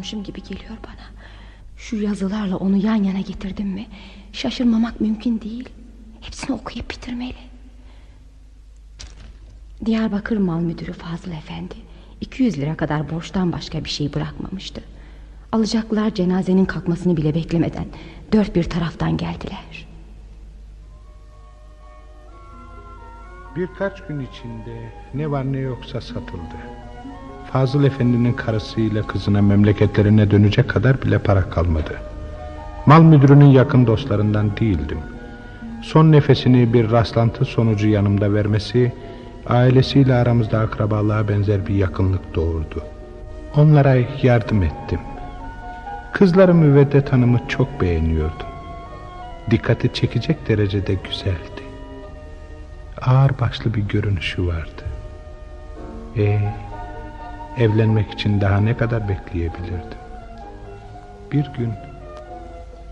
geçiriyormuşum 0.00 0.22
gibi 0.22 0.42
geliyor 0.42 0.78
bana. 0.84 1.06
Şu 1.76 1.96
yazılarla 1.96 2.56
onu 2.56 2.76
yan 2.76 3.04
yana 3.04 3.20
getirdim 3.20 3.68
mi 3.68 3.86
şaşırmamak 4.32 5.00
mümkün 5.00 5.40
değil. 5.40 5.68
Hepsini 6.20 6.56
okuyup 6.56 6.90
bitirmeli. 6.90 7.34
Diyarbakır 9.84 10.36
Mal 10.36 10.60
Müdürü 10.60 10.92
Fazıl 10.92 11.32
Efendi 11.32 11.74
200 12.20 12.58
lira 12.58 12.76
kadar 12.76 13.10
borçtan 13.10 13.52
başka 13.52 13.84
bir 13.84 13.90
şey 13.90 14.14
bırakmamıştı. 14.14 14.82
Alacaklar 15.52 16.14
cenazenin 16.14 16.64
kalkmasını 16.64 17.16
bile 17.16 17.34
beklemeden 17.34 17.86
dört 18.32 18.54
bir 18.54 18.64
taraftan 18.64 19.16
geldiler. 19.16 19.86
Birkaç 23.56 24.06
gün 24.06 24.20
içinde 24.20 24.92
ne 25.14 25.30
var 25.30 25.52
ne 25.52 25.58
yoksa 25.58 26.00
satıldı. 26.00 26.79
Fazıl 27.52 27.84
Efendi'nin 27.84 28.32
karısıyla 28.32 29.02
kızına 29.02 29.42
memleketlerine 29.42 30.30
dönecek 30.30 30.68
kadar 30.68 31.02
bile 31.02 31.18
para 31.18 31.50
kalmadı. 31.50 32.00
Mal 32.86 33.02
müdürünün 33.02 33.46
yakın 33.46 33.86
dostlarından 33.86 34.56
değildim. 34.56 34.98
Son 35.82 36.12
nefesini 36.12 36.72
bir 36.72 36.90
rastlantı 36.90 37.44
sonucu 37.44 37.88
yanımda 37.88 38.34
vermesi... 38.34 38.92
...ailesiyle 39.46 40.14
aramızda 40.14 40.58
akrabalığa 40.58 41.28
benzer 41.28 41.66
bir 41.66 41.74
yakınlık 41.74 42.34
doğurdu. 42.34 42.82
Onlara 43.56 43.96
yardım 44.22 44.62
ettim. 44.62 45.00
Kızları 46.12 46.54
Müveddet 46.54 47.12
Hanım'ı 47.12 47.40
çok 47.48 47.80
beğeniyordum. 47.80 48.46
Dikkati 49.50 49.94
çekecek 49.94 50.48
derecede 50.48 50.94
güzeldi. 50.94 51.62
Ağır 53.02 53.38
başlı 53.40 53.74
bir 53.74 53.82
görünüşü 53.82 54.46
vardı. 54.46 54.82
E 56.16 56.40
evlenmek 57.58 58.12
için 58.12 58.40
daha 58.40 58.60
ne 58.60 58.76
kadar 58.76 59.08
bekleyebilirdim? 59.08 59.98
Bir 61.32 61.44
gün 61.58 61.72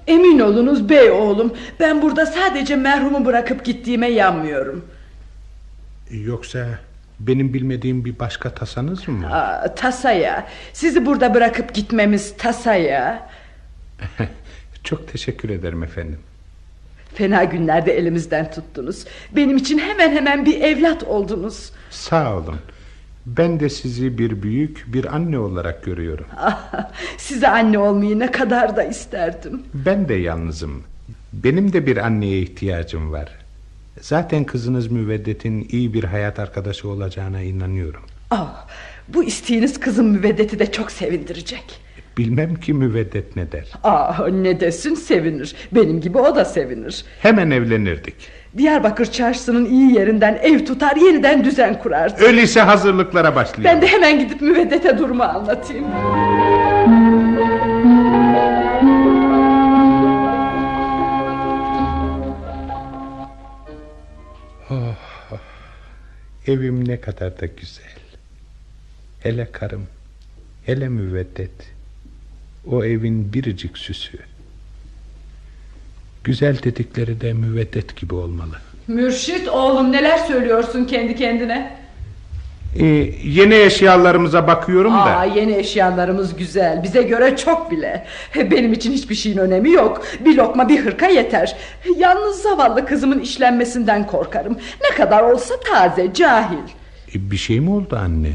Emin 0.07 0.39
olunuz 0.39 0.89
bey 0.89 1.11
oğlum. 1.11 1.55
Ben 1.81 2.03
burada 2.03 2.27
sadece 2.27 2.77
merhumu 2.77 3.25
bırakıp 3.25 3.65
gittiğime 3.65 4.09
yanmıyorum. 4.09 4.85
Yoksa 6.11 6.67
benim 7.21 7.55
bilmediğim 7.55 8.05
bir 8.05 8.19
başka 8.19 8.51
tasanız 8.51 9.09
mı 9.09 9.27
var? 9.27 9.31
Aa, 9.33 9.75
tasaya. 9.75 10.47
Sizi 10.73 11.07
burada 11.07 11.35
bırakıp 11.35 11.75
gitmemiz 11.75 12.37
tasaya. 12.37 13.29
Çok 14.85 15.09
teşekkür 15.13 15.51
ederim 15.51 15.83
efendim. 15.83 16.19
Fena 17.15 17.45
günlerde 17.45 17.99
elimizden 17.99 18.51
tuttunuz. 18.51 19.05
Benim 19.37 19.57
için 19.57 19.79
hemen 19.79 20.11
hemen 20.11 20.47
bir 20.47 20.61
evlat 20.61 21.03
oldunuz. 21.05 21.73
Sağ 21.91 22.37
olun. 22.37 22.57
Ben 23.27 23.61
de 23.61 23.69
sizi 23.69 24.19
bir 24.19 24.43
büyük 24.43 24.85
bir 24.87 25.15
anne 25.17 25.39
olarak 25.39 25.85
görüyorum. 25.85 26.27
Ah, 26.37 26.91
size 27.17 27.49
anne 27.49 27.79
olmayı 27.79 28.19
ne 28.19 28.31
kadar 28.31 28.77
da 28.77 28.83
isterdim. 28.83 29.63
Ben 29.75 30.09
de 30.09 30.15
yalnızım. 30.15 30.83
Benim 31.33 31.73
de 31.73 31.87
bir 31.87 31.97
anneye 31.97 32.39
ihtiyacım 32.39 33.13
var. 33.13 33.29
Zaten 34.01 34.45
kızınız 34.45 34.87
Müveddet'in 34.87 35.69
iyi 35.71 35.95
bir 35.95 36.05
hayat 36.05 36.39
arkadaşı 36.39 36.89
olacağına 36.89 37.41
inanıyorum. 37.43 38.03
Ah, 38.31 38.67
bu 39.09 39.25
isteğiniz 39.25 39.81
kızım 39.81 40.07
müveddeti 40.09 40.59
de 40.59 40.73
çok 40.73 40.91
sevindirecek. 40.93 41.81
Bilmem 42.19 42.55
ki 42.55 42.75
Müveddet 42.75 43.37
ne 43.37 43.53
der. 43.53 43.69
Ah, 43.85 44.29
ne 44.29 44.61
desin 44.61 44.95
sevinir. 44.95 45.55
Benim 45.73 46.01
gibi 46.01 46.19
o 46.19 46.37
da 46.37 46.45
sevinir. 46.45 47.05
Hemen 47.21 47.51
evlenirdik. 47.51 48.15
Diyarbakır 48.57 49.07
çarşısının 49.07 49.65
iyi 49.65 49.95
yerinden 49.95 50.39
ev 50.43 50.65
tutar 50.65 50.97
yeniden 50.97 51.45
düzen 51.45 51.79
kurardı. 51.79 52.25
Öyleyse 52.25 52.61
hazırlıklara 52.61 53.35
başlayalım. 53.35 53.65
Ben 53.77 53.83
de 53.83 53.87
hemen 53.87 54.19
gidip 54.19 54.41
müveddete 54.41 54.99
durumu 54.99 55.23
anlatayım. 55.23 55.87
Oh, 64.71 64.95
evim 66.47 66.89
ne 66.89 67.01
kadar 67.01 67.41
da 67.41 67.47
güzel. 67.47 67.99
Hele 69.23 69.53
karım, 69.53 69.87
hele 70.67 70.89
müveddet. 70.89 71.51
O 72.67 72.85
evin 72.85 73.33
biricik 73.33 73.79
süsü. 73.79 74.19
Güzel 76.25 76.63
dedikleri 76.63 77.21
de 77.21 77.33
müveddet 77.33 77.97
gibi 77.97 78.15
olmalı. 78.15 78.57
Mürşit 78.89 79.49
oğlum 79.49 79.93
neler 79.93 80.19
söylüyorsun 80.19 80.85
kendi 80.85 81.17
kendine? 81.17 81.79
Ee, 82.81 82.85
yeni 83.25 83.55
eşyalarımıza 83.55 84.47
bakıyorum 84.47 84.93
da. 84.93 84.97
Aa, 85.17 85.25
yeni 85.25 85.55
eşyalarımız 85.57 86.37
güzel. 86.37 86.83
Bize 86.83 87.03
göre 87.03 87.37
çok 87.37 87.71
bile. 87.71 88.07
Benim 88.37 88.73
için 88.73 88.93
hiçbir 88.93 89.15
şeyin 89.15 89.37
önemi 89.39 89.71
yok. 89.71 90.03
Bir 90.25 90.37
lokma 90.37 90.69
bir 90.69 90.85
hırka 90.85 91.07
yeter. 91.07 91.57
Yalnız 91.97 92.43
zavallı 92.43 92.87
kızımın 92.87 93.21
işlenmesinden 93.21 94.07
korkarım. 94.07 94.57
Ne 94.83 94.97
kadar 94.97 95.23
olsa 95.23 95.55
taze, 95.61 96.15
cahil. 96.15 96.59
Ee, 97.15 97.31
bir 97.31 97.37
şey 97.37 97.61
mi 97.61 97.71
oldu 97.71 97.97
anne? 97.97 98.33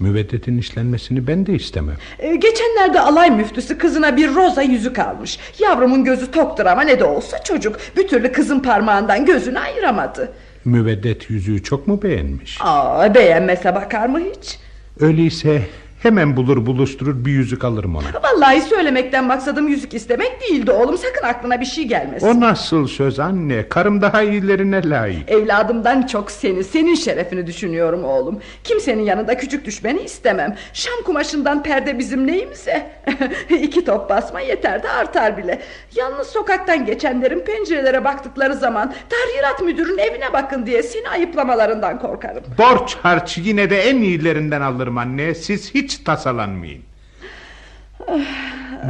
Müveddetin 0.00 0.58
işlenmesini 0.58 1.26
ben 1.26 1.46
de 1.46 1.52
istemem. 1.54 1.96
Ee, 2.18 2.36
geçenlerde 2.36 3.00
alay 3.00 3.30
müftüsü 3.30 3.78
kızına 3.78 4.16
bir 4.16 4.34
roza 4.34 4.62
yüzük 4.62 4.98
almış. 4.98 5.38
Yavrumun 5.58 6.04
gözü 6.04 6.30
toktur 6.30 6.66
ama 6.66 6.82
ne 6.82 7.00
de 7.00 7.04
olsa 7.04 7.42
çocuk. 7.44 7.76
Bir 7.96 8.08
türlü 8.08 8.32
kızın 8.32 8.60
parmağından 8.60 9.26
gözünü 9.26 9.58
ayıramadı. 9.58 10.32
Müveddet 10.64 11.30
yüzüğü 11.30 11.62
çok 11.62 11.86
mu 11.86 12.02
beğenmiş? 12.02 12.58
Aa, 12.60 13.14
beğenmese 13.14 13.74
bakar 13.74 14.06
mı 14.08 14.20
hiç? 14.20 14.58
Öyleyse 15.00 15.62
hemen 16.06 16.36
bulur 16.36 16.66
buluşturur 16.66 17.24
bir 17.24 17.30
yüzük 17.30 17.64
alırım 17.64 17.96
ona. 17.96 18.04
Vallahi 18.22 18.60
söylemekten 18.60 19.24
maksadım 19.24 19.68
yüzük 19.68 19.94
istemek 19.94 20.40
değildi 20.40 20.70
oğlum. 20.70 20.98
Sakın 20.98 21.26
aklına 21.28 21.60
bir 21.60 21.66
şey 21.66 21.84
gelmesin. 21.84 22.26
O 22.26 22.40
nasıl 22.40 22.86
söz 22.86 23.18
anne? 23.20 23.68
Karım 23.68 24.02
daha 24.02 24.22
iyilerine 24.22 24.90
layık. 24.90 25.30
Evladımdan 25.30 26.02
çok 26.02 26.30
seni, 26.30 26.64
senin 26.64 26.94
şerefini 26.94 27.46
düşünüyorum 27.46 28.04
oğlum. 28.04 28.40
Kimsenin 28.64 29.02
yanında 29.02 29.36
küçük 29.36 29.64
düşmeni 29.64 30.00
istemem. 30.00 30.56
Şam 30.72 31.02
kumaşından 31.04 31.62
perde 31.62 31.98
bizim 31.98 32.26
neyimize? 32.26 32.90
İki 33.50 33.84
top 33.84 34.10
basma 34.10 34.40
yeter 34.40 34.82
de 34.82 34.88
artar 34.88 35.36
bile. 35.36 35.62
Yalnız 35.94 36.26
sokaktan 36.26 36.86
geçenlerin 36.86 37.40
pencerelere 37.40 38.04
baktıkları 38.04 38.54
zaman... 38.54 38.94
...tahrirat 39.08 39.62
müdürün 39.62 39.98
evine 39.98 40.32
bakın 40.32 40.66
diye 40.66 40.82
seni 40.82 41.08
ayıplamalarından 41.08 41.98
korkarım. 41.98 42.42
Borç 42.58 42.96
harç 43.02 43.38
yine 43.38 43.70
de 43.70 43.82
en 43.82 43.96
iyilerinden 43.96 44.60
alırım 44.60 44.98
anne. 44.98 45.34
Siz 45.34 45.74
hiç 45.74 45.95
tasalanmayın. 46.04 46.82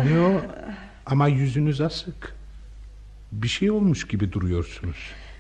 ne 0.04 0.20
o? 0.20 0.40
Ama 1.06 1.28
yüzünüz 1.28 1.80
asık. 1.80 2.34
Bir 3.32 3.48
şey 3.48 3.70
olmuş 3.70 4.06
gibi 4.06 4.32
duruyorsunuz. 4.32 4.96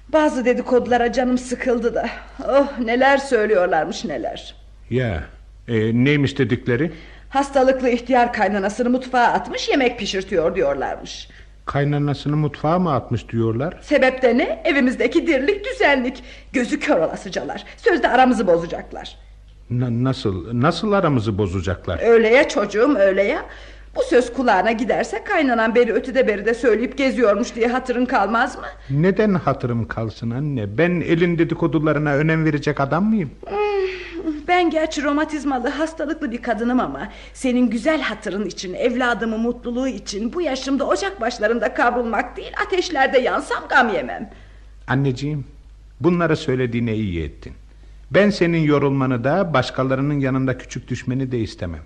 Bazı 0.08 0.44
dedikodulara 0.44 1.12
canım 1.12 1.38
sıkıldı 1.38 1.94
da. 1.94 2.08
Oh 2.48 2.78
neler 2.78 3.18
söylüyorlarmış 3.18 4.04
neler. 4.04 4.54
Ya 4.90 5.24
e, 5.68 6.04
neymiş 6.04 6.38
dedikleri? 6.38 6.92
Hastalıklı 7.28 7.88
ihtiyar 7.88 8.32
kaynanasını 8.32 8.90
mutfağa 8.90 9.22
atmış 9.26 9.68
yemek 9.68 9.98
pişirtiyor 9.98 10.54
diyorlarmış. 10.54 11.28
Kaynanasını 11.66 12.36
mutfağa 12.36 12.78
mı 12.78 12.94
atmış 12.94 13.28
diyorlar? 13.28 13.78
Sebep 13.82 14.22
de 14.22 14.38
ne? 14.38 14.62
Evimizdeki 14.64 15.26
dirlik 15.26 15.64
düzenlik. 15.64 16.22
Gözü 16.52 16.80
kör 16.80 16.96
olasıcalar. 16.98 17.64
Sözde 17.76 18.08
aramızı 18.08 18.46
bozacaklar. 18.46 19.18
Na- 19.70 20.04
nasıl 20.04 20.60
nasıl 20.60 20.92
aramızı 20.92 21.38
bozacaklar? 21.38 22.00
Öyle 22.02 22.28
ya 22.28 22.48
çocuğum 22.48 22.96
öyle 22.98 23.22
ya. 23.22 23.42
Bu 23.96 24.02
söz 24.02 24.32
kulağına 24.32 24.72
giderse 24.72 25.24
kaynanan 25.24 25.74
beri 25.74 25.92
ötede 25.92 26.26
beri 26.28 26.46
de 26.46 26.54
söyleyip 26.54 26.98
geziyormuş 26.98 27.54
diye 27.54 27.66
hatırın 27.68 28.06
kalmaz 28.06 28.56
mı? 28.56 28.64
Neden 28.90 29.34
hatırım 29.34 29.88
kalsın 29.88 30.30
anne? 30.30 30.78
Ben 30.78 30.90
elin 30.90 31.38
dedikodularına 31.38 32.14
önem 32.14 32.44
verecek 32.44 32.80
adam 32.80 33.04
mıyım? 33.04 33.30
Ben 34.48 34.70
gerçi 34.70 35.02
romatizmalı 35.02 35.68
hastalıklı 35.68 36.32
bir 36.32 36.42
kadınım 36.42 36.80
ama 36.80 37.08
senin 37.34 37.70
güzel 37.70 38.00
hatırın 38.00 38.44
için 38.46 38.74
evladımın 38.74 39.40
mutluluğu 39.40 39.88
için 39.88 40.32
bu 40.32 40.42
yaşımda 40.42 40.86
ocak 40.86 41.20
başlarında 41.20 41.74
kavrulmak 41.74 42.36
değil 42.36 42.52
ateşlerde 42.66 43.18
yansam 43.18 43.64
gam 43.68 43.88
yemem. 43.94 44.30
Anneciğim 44.88 45.44
bunları 46.00 46.36
söylediğine 46.36 46.94
iyi 46.94 47.24
ettin. 47.24 47.52
Ben 48.10 48.30
senin 48.30 48.58
yorulmanı 48.62 49.24
da 49.24 49.54
başkalarının 49.54 50.20
yanında 50.20 50.58
küçük 50.58 50.88
düşmeni 50.88 51.32
de 51.32 51.38
istemem. 51.38 51.80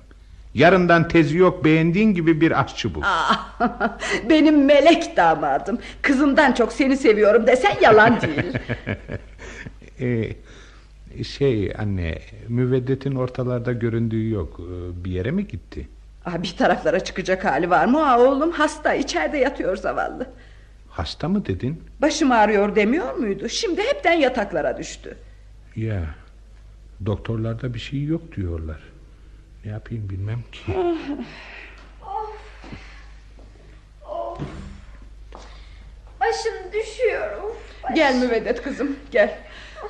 Yarından 0.55 1.09
tezi 1.09 1.39
yok 1.39 1.65
beğendiğin 1.65 2.15
gibi 2.15 2.41
bir 2.41 2.61
aşçı 2.61 2.95
bul. 2.95 3.03
Ah, 3.05 3.59
benim 4.31 4.65
melek 4.65 5.17
damadım. 5.17 5.79
Kızımdan 6.03 6.53
çok 6.53 6.73
seni 6.73 6.97
seviyorum 6.97 7.47
desen 7.47 7.75
yalan 7.83 8.21
değil. 8.21 8.53
Ee, 10.03 10.33
şey 11.25 11.73
anne 11.79 12.19
müveddetin 12.49 13.15
ortalarda 13.15 13.73
göründüğü 13.73 14.31
yok. 14.31 14.61
Ee, 14.61 15.05
Bir 15.05 15.11
yere 15.11 15.31
mi 15.31 15.47
gitti? 15.49 15.89
ah, 16.25 16.43
bir 16.43 16.55
taraflara 16.59 17.01
çıkacak 17.01 17.45
hali 17.45 17.71
var 17.71 17.85
mı? 17.87 18.11
Aa, 18.13 18.21
oğlum 18.21 18.51
hasta 18.51 18.95
içeride 18.95 19.39
yatıyor 19.39 19.77
zavallı. 19.77 20.27
Hasta 20.89 21.29
mı 21.29 21.47
dedin? 21.47 21.83
Başım 22.03 22.33
ağrıyor 22.33 22.77
demiyor 22.77 23.15
muydu? 23.15 23.49
Şimdi 23.49 23.83
hepten 23.83 24.13
yataklara 24.13 24.79
düştü. 24.79 25.17
Ya 25.77 26.15
doktorlarda 27.07 27.75
bir 27.75 27.79
şey 27.79 28.05
yok 28.05 28.37
diyorlar. 28.37 28.81
Ne 29.65 29.71
yapayım 29.71 30.11
bilmem 30.11 30.43
ki. 30.53 30.63
Başım 36.21 36.73
düşüyor. 36.73 37.43
Of, 37.43 37.57
baş- 37.85 37.95
Gel 37.95 38.15
müveddet 38.23 38.63
kızım 38.63 38.97
gel. 39.11 39.39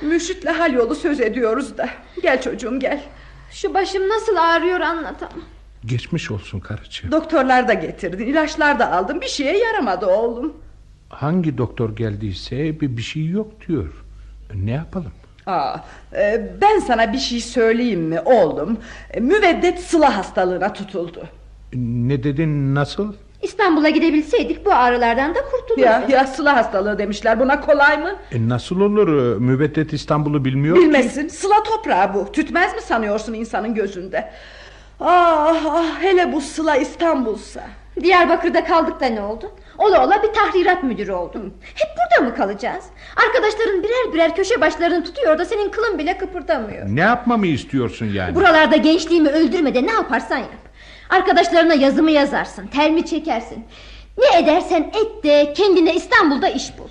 Mürşitle 0.01 0.49
hal 0.49 0.73
yolu 0.73 0.95
söz 0.95 1.19
ediyoruz 1.21 1.77
da. 1.77 1.89
Gel 2.21 2.41
çocuğum 2.41 2.79
gel. 2.79 3.03
Şu 3.51 3.73
başım 3.73 4.09
nasıl 4.09 4.35
ağrıyor 4.35 4.79
anlatamam. 4.79 5.43
Geçmiş 5.85 6.31
olsun 6.31 6.59
karıcığım. 6.59 7.11
Doktorlar 7.11 7.67
da 7.67 7.73
getirdin 7.73 8.25
ilaçlar 8.27 8.79
da 8.79 8.91
aldım 8.91 9.21
bir 9.21 9.27
şeye 9.27 9.57
yaramadı 9.57 10.05
oğlum. 10.05 10.53
Hangi 11.09 11.57
doktor 11.57 11.95
geldiyse 11.95 12.81
bir, 12.81 12.97
bir 12.97 13.01
şey 13.01 13.25
yok 13.27 13.67
diyor. 13.67 14.03
Ne 14.53 14.71
yapalım? 14.71 15.11
Aa, 15.45 15.77
e, 16.13 16.41
ben 16.61 16.79
sana 16.79 17.13
bir 17.13 17.17
şey 17.17 17.39
söyleyeyim 17.39 18.01
mi 18.01 18.19
oğlum? 18.19 18.77
E, 19.11 19.19
müveddet 19.19 19.79
sıla 19.79 20.17
hastalığına 20.17 20.73
tutuldu. 20.73 21.23
Ne 21.73 22.23
dedin 22.23 22.75
nasıl? 22.75 23.13
İstanbul'a 23.41 23.89
gidebilseydik 23.89 24.65
bu 24.65 24.73
ağrılardan 24.73 25.35
da 25.35 25.39
kurtulurduk. 25.51 25.85
Ya, 25.85 26.03
ya 26.09 26.27
sıla 26.27 26.55
hastalığı 26.55 26.97
demişler 26.97 27.39
buna 27.39 27.61
kolay 27.61 27.97
mı? 27.97 28.15
E, 28.31 28.49
nasıl 28.49 28.81
olur? 28.81 29.37
Müveddet 29.37 29.93
İstanbul'u 29.93 30.45
bilmiyor 30.45 30.75
ki. 30.75 30.81
Bilmesin 30.81 31.27
sıla 31.27 31.63
toprağı 31.63 32.13
bu. 32.13 32.31
Tütmez 32.31 32.75
mi 32.75 32.81
sanıyorsun 32.81 33.33
insanın 33.33 33.75
gözünde? 33.75 34.31
Ah, 34.99 35.65
ah 35.65 36.01
hele 36.01 36.33
bu 36.33 36.41
sıla 36.41 36.75
İstanbul'sa. 36.75 37.63
Diyarbakır'da 38.01 38.63
kaldık 38.63 39.01
da 39.01 39.05
ne 39.05 39.21
oldu? 39.21 39.51
Ola 39.81 40.05
ola 40.05 40.23
bir 40.23 40.33
tahrirat 40.33 40.83
müdürü 40.83 41.11
oldum. 41.11 41.53
Hep 41.75 41.87
burada 41.97 42.29
mı 42.29 42.35
kalacağız? 42.35 42.85
Arkadaşların 43.27 43.83
birer 43.83 44.13
birer 44.13 44.35
köşe 44.35 44.61
başlarını 44.61 45.03
tutuyor 45.03 45.37
da 45.37 45.45
senin 45.45 45.69
kılın 45.69 45.99
bile 45.99 46.17
kıpırdamıyor. 46.17 46.87
Ne 46.87 46.99
yapmamı 46.99 47.47
istiyorsun 47.47 48.05
yani? 48.05 48.35
Buralarda 48.35 48.75
gençliğimi 48.75 49.29
öldürme 49.29 49.73
de 49.75 49.85
ne 49.85 49.91
yaparsan 49.91 50.37
yap. 50.37 50.61
Arkadaşlarına 51.09 51.73
yazımı 51.73 52.11
yazarsın, 52.11 52.67
telmi 52.67 53.05
çekersin. 53.05 53.65
Ne 54.17 54.39
edersen 54.39 54.81
et 54.81 55.23
de 55.23 55.53
kendine 55.53 55.95
İstanbul'da 55.95 56.49
iş 56.49 56.77
bul. 56.77 56.87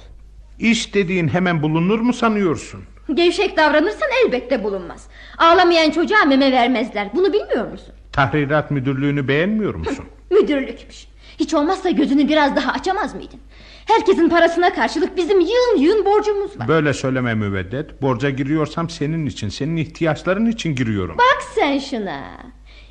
İş 0.58 0.94
dediğin 0.94 1.28
hemen 1.28 1.62
bulunur 1.62 2.00
mu 2.00 2.12
sanıyorsun? 2.12 2.84
Gevşek 3.14 3.56
davranırsan 3.56 4.08
elbette 4.24 4.64
bulunmaz. 4.64 5.08
Ağlamayan 5.38 5.90
çocuğa 5.90 6.24
meme 6.24 6.52
vermezler. 6.52 7.08
Bunu 7.14 7.32
bilmiyor 7.32 7.70
musun? 7.70 7.94
Tahrirat 8.12 8.70
müdürlüğünü 8.70 9.28
beğenmiyor 9.28 9.74
musun? 9.74 10.04
Müdürlükmüş. 10.30 11.09
Hiç 11.40 11.54
olmazsa 11.54 11.90
gözünü 11.90 12.28
biraz 12.28 12.56
daha 12.56 12.72
açamaz 12.72 13.14
mıydın? 13.14 13.40
Herkesin 13.86 14.28
parasına 14.28 14.72
karşılık 14.74 15.16
bizim 15.16 15.40
yığın 15.40 15.76
yığın 15.78 16.04
borcumuz 16.04 16.58
var. 16.60 16.68
Böyle 16.68 16.92
söyleme 16.94 17.34
müveddet. 17.34 18.02
Borca 18.02 18.30
giriyorsam 18.30 18.90
senin 18.90 19.26
için, 19.26 19.48
senin 19.48 19.76
ihtiyaçların 19.76 20.46
için 20.46 20.74
giriyorum. 20.74 21.18
Bak 21.18 21.42
sen 21.54 21.78
şuna. 21.78 22.20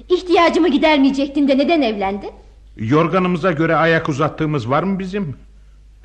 İhtiyacımı 0.09 0.67
gidermeyecektin 0.69 1.47
de 1.47 1.57
neden 1.57 1.81
evlendin? 1.81 2.31
Yorganımıza 2.77 3.51
göre 3.51 3.75
ayak 3.75 4.09
uzattığımız 4.09 4.69
var 4.69 4.83
mı 4.83 4.99
bizim? 4.99 5.35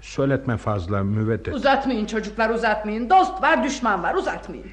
Söyletme 0.02 0.56
fazla 0.56 1.02
müveddet. 1.02 1.54
Uzatmayın 1.54 2.06
çocuklar 2.06 2.50
uzatmayın. 2.50 3.10
Dost 3.10 3.42
var 3.42 3.64
düşman 3.64 4.02
var 4.02 4.14
uzatmayın. 4.14 4.66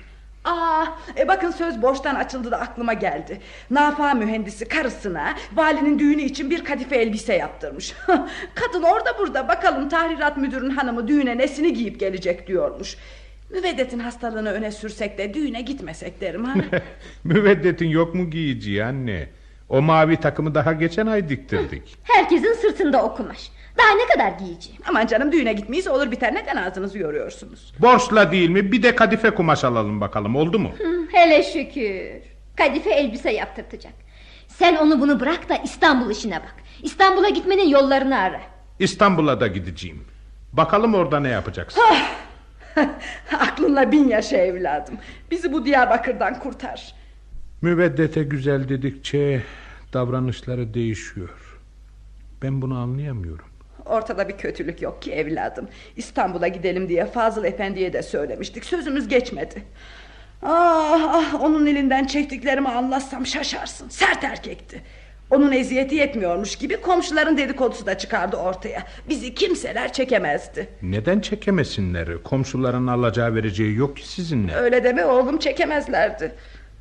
Aa, 0.46 0.86
e 1.18 1.28
bakın 1.28 1.52
söz 1.52 1.82
borçtan 1.82 2.16
açıldı 2.16 2.52
da 2.52 2.60
aklıma 2.60 2.94
geldi. 2.94 3.40
Nafa 3.70 4.14
mühendisi 4.14 4.66
karısına 4.66 5.34
valinin 5.54 6.00
düğünü 6.00 6.22
için 6.22 6.50
bir 6.50 6.64
kadife 6.64 6.96
elbise 6.96 7.34
yaptırmış. 7.34 7.94
Kadın 8.56 8.84
orada 8.84 9.18
burada 9.20 9.48
bakalım 9.48 9.90
tahrirat 9.90 10.38
müdürün 10.38 10.70
hanımı 10.70 11.08
düğüne 11.08 11.38
nesini 11.38 11.74
giyip 11.74 12.00
gelecek 12.00 12.48
diyormuş. 12.48 12.98
Müveddetin 13.50 14.00
hastalığını 14.00 14.52
öne 14.52 14.72
sürsek 14.72 15.18
de 15.18 15.34
düğüne 15.34 15.62
gitmesek 15.62 16.22
derim 16.22 16.46
ha. 16.46 16.54
Müveddetin 17.24 17.88
yok 17.88 18.16
mu 18.16 18.30
giyeceği 18.30 18.84
anne? 18.84 19.30
O 19.70 19.82
mavi 19.82 20.18
takımı 20.18 20.56
daha 20.56 20.74
geçen 20.74 21.08
ay 21.08 21.30
diktirdik. 21.30 21.98
Herkesin 22.04 22.54
sırtında 22.54 23.04
o 23.04 23.16
kumaş. 23.16 23.52
Daha 23.78 23.92
ne 23.96 24.08
kadar 24.08 24.40
giyeceğim? 24.40 24.82
Aman 24.90 25.08
canım 25.08 25.32
düğüne 25.32 25.54
gitmeyiz 25.54 25.88
olur 25.88 26.12
biter 26.12 26.36
neden 26.36 26.56
ağzınızı 26.56 26.98
yoruyorsunuz? 27.00 27.74
Borçla 27.80 28.32
değil 28.32 28.50
mi? 28.50 28.72
Bir 28.72 28.84
de 28.84 28.96
kadife 28.96 29.30
kumaş 29.32 29.64
alalım 29.64 30.02
bakalım 30.02 30.36
oldu 30.36 30.60
mu? 30.60 30.72
Hı, 30.78 31.08
hele 31.12 31.44
şükür. 31.44 32.22
Kadife 32.58 32.90
elbise 32.90 33.32
yaptırtacak. 33.32 33.94
Sen 34.48 34.76
onu 34.76 35.02
bunu 35.02 35.20
bırak 35.20 35.50
da 35.50 35.56
İstanbul 35.58 36.12
işine 36.12 36.36
bak. 36.40 36.56
İstanbul'a 36.84 37.30
gitmenin 37.30 37.70
yollarını 37.70 38.18
ara. 38.18 38.42
İstanbul'a 38.80 39.40
da 39.40 39.48
gideceğim. 39.48 40.06
Bakalım 40.54 40.94
orada 40.96 41.20
ne 41.20 41.30
yapacaksın? 41.30 41.84
Aklınla 43.40 43.92
bin 43.92 44.08
yaşa 44.08 44.38
evladım. 44.38 44.96
Bizi 45.32 45.54
bu 45.54 45.66
Diyarbakır'dan 45.66 46.40
kurtar. 46.40 46.94
Müveddete 47.62 48.24
güzel 48.24 48.70
dedikçe 48.70 49.44
davranışları 49.94 50.74
değişiyor. 50.74 51.60
Ben 52.44 52.62
bunu 52.62 52.78
anlayamıyorum. 52.80 53.46
Ortada 53.92 54.30
bir 54.30 54.38
kötülük 54.38 54.82
yok 54.82 55.02
ki 55.02 55.12
evladım. 55.12 55.68
İstanbul'a 55.96 56.48
gidelim 56.48 56.90
diye 56.90 57.06
Fazıl 57.06 57.44
Efendi'ye 57.44 57.94
de 57.94 58.04
söylemiştik. 58.04 58.66
Sözümüz 58.66 59.08
geçmedi. 59.08 59.64
Ah 60.44 61.02
ah 61.14 61.42
onun 61.42 61.66
elinden 61.66 62.06
çektiklerimi 62.06 62.70
anlatsam 62.70 63.26
şaşarsın. 63.26 63.90
Sert 63.90 64.24
erkekti. 64.24 64.82
Onun 65.30 65.52
eziyeti 65.52 65.96
yetmiyormuş 65.96 66.56
gibi 66.56 66.82
komşuların 66.82 67.38
dedikodusu 67.38 67.86
da 67.86 67.98
çıkardı 67.98 68.38
ortaya. 68.38 68.84
Bizi 69.10 69.34
kimseler 69.34 69.94
çekemezdi. 69.94 70.70
Neden 70.82 71.20
çekemesinler? 71.20 72.24
Komşuların 72.24 72.88
alacağı 72.88 73.36
vereceği 73.36 73.76
yok 73.76 73.98
ki 73.98 74.08
sizinle. 74.08 74.56
Öyle 74.56 74.84
deme 74.84 75.06
oğlum 75.06 75.38
çekemezlerdi. 75.40 76.32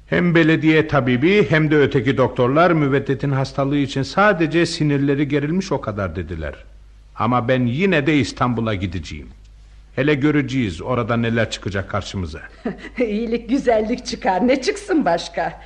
Hem 0.07 0.35
belediye 0.35 0.89
tabibi 0.89 1.51
hem 1.51 1.71
de 1.71 1.77
öteki 1.77 2.17
doktorlar 2.17 2.71
müveddetin 2.71 3.31
hastalığı 3.31 3.77
için 3.77 4.03
sadece 4.03 4.67
sinirleri 4.67 5.29
gerilmiş 5.29 5.73
o 5.73 5.81
kadar 5.81 6.17
dediler. 6.17 6.55
Ama 7.21 7.49
ben 7.49 7.67
yine 7.67 8.07
de 8.07 8.17
İstanbul'a 8.19 8.75
gideceğim. 8.75 9.29
Hele 9.97 10.15
göreceğiz 10.15 10.83
orada 10.83 11.17
neler 11.17 11.51
çıkacak 11.51 11.91
karşımıza. 11.91 12.41
İyilik 12.99 13.49
güzellik 13.49 14.07
çıkar 14.07 14.49
ne 14.49 14.63
çıksın 14.63 15.05
başka? 15.05 15.61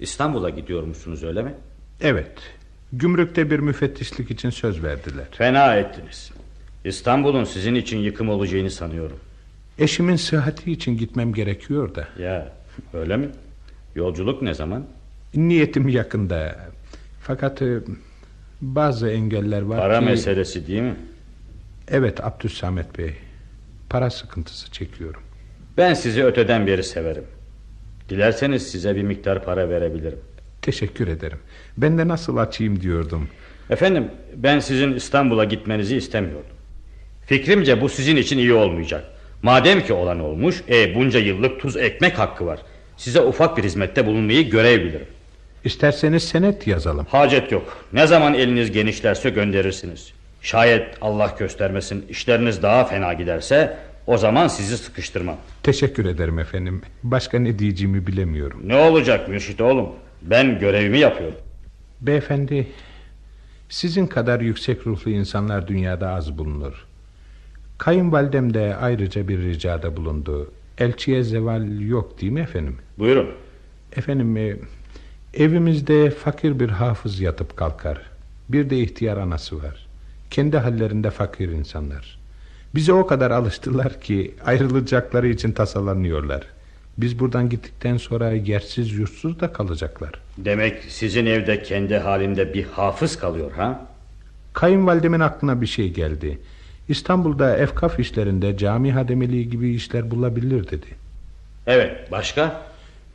İstanbul'a 0.00 0.50
gidiyormuşsunuz 0.50 1.24
öyle 1.24 1.42
mi? 1.42 1.54
Evet. 2.00 2.32
Gümrükte 2.92 3.50
bir 3.50 3.58
müfettişlik 3.58 4.30
için 4.30 4.50
söz 4.50 4.82
verdiler. 4.82 5.26
Fena 5.30 5.76
ettiniz. 5.76 6.32
İstanbul'un 6.84 7.44
sizin 7.44 7.74
için 7.74 7.98
yıkım 7.98 8.28
olacağını 8.28 8.70
sanıyorum. 8.70 9.18
Eşimin 9.78 10.16
sıhhati 10.16 10.72
için 10.72 10.96
gitmem 10.98 11.32
gerekiyor 11.32 11.94
da. 11.94 12.08
Ya 12.18 12.52
öyle 12.94 13.16
mi? 13.16 13.28
Yolculuk 13.94 14.42
ne 14.42 14.54
zaman? 14.54 14.86
Niyetim 15.34 15.88
yakında. 15.88 16.56
Fakat 17.22 17.62
e, 17.62 17.78
bazı 18.60 19.08
engeller 19.10 19.62
var 19.62 19.78
Para 19.78 19.98
ki... 19.98 20.04
meselesi 20.04 20.66
değil 20.66 20.82
mi? 20.82 20.96
Evet 21.88 22.24
Abdüssamet 22.24 22.98
Bey. 22.98 23.14
Para 23.90 24.10
sıkıntısı 24.10 24.72
çekiyorum. 24.72 25.20
Ben 25.76 25.94
sizi 25.94 26.24
öteden 26.24 26.66
beri 26.66 26.82
severim. 26.84 27.24
Dilerseniz 28.08 28.70
size 28.70 28.96
bir 28.96 29.02
miktar 29.02 29.44
para 29.44 29.68
verebilirim. 29.70 30.18
Teşekkür 30.62 31.08
ederim. 31.08 31.38
Ben 31.76 31.98
de 31.98 32.08
nasıl 32.08 32.36
açayım 32.36 32.80
diyordum. 32.80 33.28
Efendim 33.70 34.08
ben 34.36 34.58
sizin 34.58 34.92
İstanbul'a 34.94 35.44
gitmenizi 35.44 35.96
istemiyordum. 35.96 36.50
Fikrimce 37.26 37.80
bu 37.80 37.88
sizin 37.88 38.16
için 38.16 38.38
iyi 38.38 38.52
olmayacak. 38.52 39.04
Madem 39.42 39.80
ki 39.84 39.92
olan 39.92 40.20
olmuş, 40.20 40.62
e 40.68 40.94
bunca 40.94 41.20
yıllık 41.20 41.60
tuz 41.60 41.76
ekmek 41.76 42.18
hakkı 42.18 42.46
var. 42.46 42.58
Size 42.96 43.20
ufak 43.20 43.56
bir 43.56 43.64
hizmette 43.64 44.06
bulunmayı 44.06 44.50
görev 44.50 44.80
bilirim. 44.80 45.06
İsterseniz 45.64 46.22
senet 46.22 46.66
yazalım. 46.66 47.06
Hacet 47.10 47.52
yok. 47.52 47.86
Ne 47.92 48.06
zaman 48.06 48.34
eliniz 48.34 48.72
genişlerse 48.72 49.30
gönderirsiniz. 49.30 50.12
Şayet 50.42 50.86
Allah 51.00 51.34
göstermesin 51.38 52.06
işleriniz 52.08 52.62
daha 52.62 52.84
fena 52.84 53.12
giderse 53.12 53.76
o 54.06 54.18
zaman 54.18 54.48
sizi 54.48 54.78
sıkıştırmam. 54.78 55.36
Teşekkür 55.62 56.04
ederim 56.04 56.38
efendim. 56.38 56.82
Başka 57.02 57.38
ne 57.38 57.58
diyeceğimi 57.58 58.06
bilemiyorum. 58.06 58.60
Ne 58.64 58.76
olacak 58.76 59.28
Mürşit 59.28 59.60
oğlum? 59.60 59.88
Ben 60.22 60.58
görevimi 60.58 60.98
yapıyorum. 60.98 61.38
Beyefendi, 62.00 62.66
sizin 63.68 64.06
kadar 64.06 64.40
yüksek 64.40 64.86
ruhlu 64.86 65.10
insanlar 65.10 65.68
dünyada 65.68 66.10
az 66.10 66.38
bulunur. 66.38 66.86
Kayınvalidem 67.78 68.54
de 68.54 68.76
ayrıca 68.76 69.28
bir 69.28 69.38
ricada 69.38 69.96
bulundu. 69.96 70.50
Elçiye 70.78 71.22
zeval 71.22 71.80
yok 71.80 72.20
değil 72.20 72.32
mi 72.32 72.40
efendim? 72.40 72.76
Buyurun. 72.98 73.28
Efendim, 73.96 74.36
e, 74.36 74.56
evimizde 75.34 76.10
fakir 76.10 76.60
bir 76.60 76.68
hafız 76.68 77.20
yatıp 77.20 77.56
kalkar. 77.56 78.02
Bir 78.48 78.70
de 78.70 78.78
ihtiyar 78.78 79.16
anası 79.16 79.62
var. 79.62 79.86
Kendi 80.30 80.56
hallerinde 80.58 81.10
fakir 81.10 81.48
insanlar. 81.48 82.18
Bize 82.74 82.92
o 82.92 83.06
kadar 83.06 83.30
alıştılar 83.30 84.00
ki 84.00 84.34
ayrılacakları 84.44 85.28
için 85.28 85.52
tasalanıyorlar. 85.52 86.42
Biz 86.98 87.18
buradan 87.18 87.48
gittikten 87.48 87.96
sonra 87.96 88.32
yersiz 88.32 88.92
yurtsuz 88.92 89.40
da 89.40 89.52
kalacaklar. 89.52 90.12
Demek 90.38 90.82
sizin 90.88 91.26
evde 91.26 91.62
kendi 91.62 91.96
halinde 91.96 92.54
bir 92.54 92.64
hafız 92.64 93.18
kalıyor 93.18 93.52
ha? 93.52 93.86
Kayınvalidemin 94.52 95.20
aklına 95.20 95.60
bir 95.60 95.66
şey 95.66 95.92
geldi. 95.92 96.38
İstanbul'da 96.88 97.56
efkaf 97.56 98.00
işlerinde 98.00 98.56
cami 98.56 98.92
hademeliği 98.92 99.50
gibi 99.50 99.74
işler 99.74 100.10
bulabilir 100.10 100.70
dedi. 100.70 100.86
Evet 101.66 102.10
başka? 102.10 102.62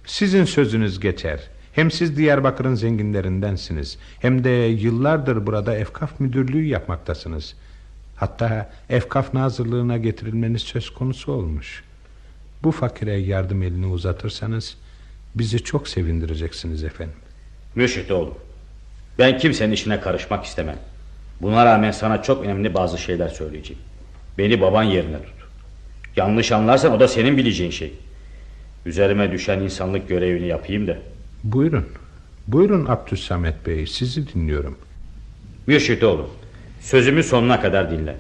Sizin 0.05 0.45
sözünüz 0.45 0.99
geçer. 0.99 1.39
Hem 1.73 1.91
siz 1.91 2.17
Diyarbakır'ın 2.17 2.75
zenginlerindensiniz. 2.75 3.97
Hem 4.19 4.43
de 4.43 4.49
yıllardır 4.49 5.45
burada 5.45 5.75
efkaf 5.75 6.19
müdürlüğü 6.19 6.65
yapmaktasınız. 6.65 7.55
Hatta 8.15 8.71
efkaf 8.89 9.33
nazırlığına 9.33 9.97
getirilmeniz 9.97 10.61
söz 10.61 10.89
konusu 10.89 11.31
olmuş. 11.31 11.83
Bu 12.63 12.71
fakire 12.71 13.13
yardım 13.17 13.63
elini 13.63 13.85
uzatırsanız 13.85 14.77
bizi 15.35 15.63
çok 15.63 15.87
sevindireceksiniz 15.87 16.83
efendim. 16.83 17.15
Mürşit 17.75 18.11
oğlum. 18.11 18.37
Ben 19.19 19.37
kimsenin 19.37 19.73
işine 19.73 20.01
karışmak 20.01 20.45
istemem. 20.45 20.77
Buna 21.41 21.65
rağmen 21.65 21.91
sana 21.91 22.21
çok 22.21 22.45
önemli 22.45 22.73
bazı 22.73 22.97
şeyler 22.97 23.27
söyleyeceğim. 23.29 23.81
Beni 24.37 24.61
baban 24.61 24.83
yerine 24.83 25.17
tut. 25.17 25.33
Yanlış 26.15 26.51
anlarsan 26.51 26.91
o 26.91 26.99
da 26.99 27.07
senin 27.07 27.37
bileceğin 27.37 27.71
şey. 27.71 27.93
Üzerime 28.85 29.31
düşen 29.31 29.59
insanlık 29.59 30.09
görevini 30.09 30.47
yapayım 30.47 30.87
da. 30.87 30.97
Buyurun. 31.43 31.85
Buyurun 32.47 32.85
Abdüssamet 32.85 33.67
Bey 33.67 33.87
sizi 33.87 34.33
dinliyorum. 34.33 34.77
Mürşit 35.67 36.03
oğlum. 36.03 36.29
Sözümü 36.81 37.23
sonuna 37.23 37.61
kadar 37.61 37.91
dinle. 37.91 38.15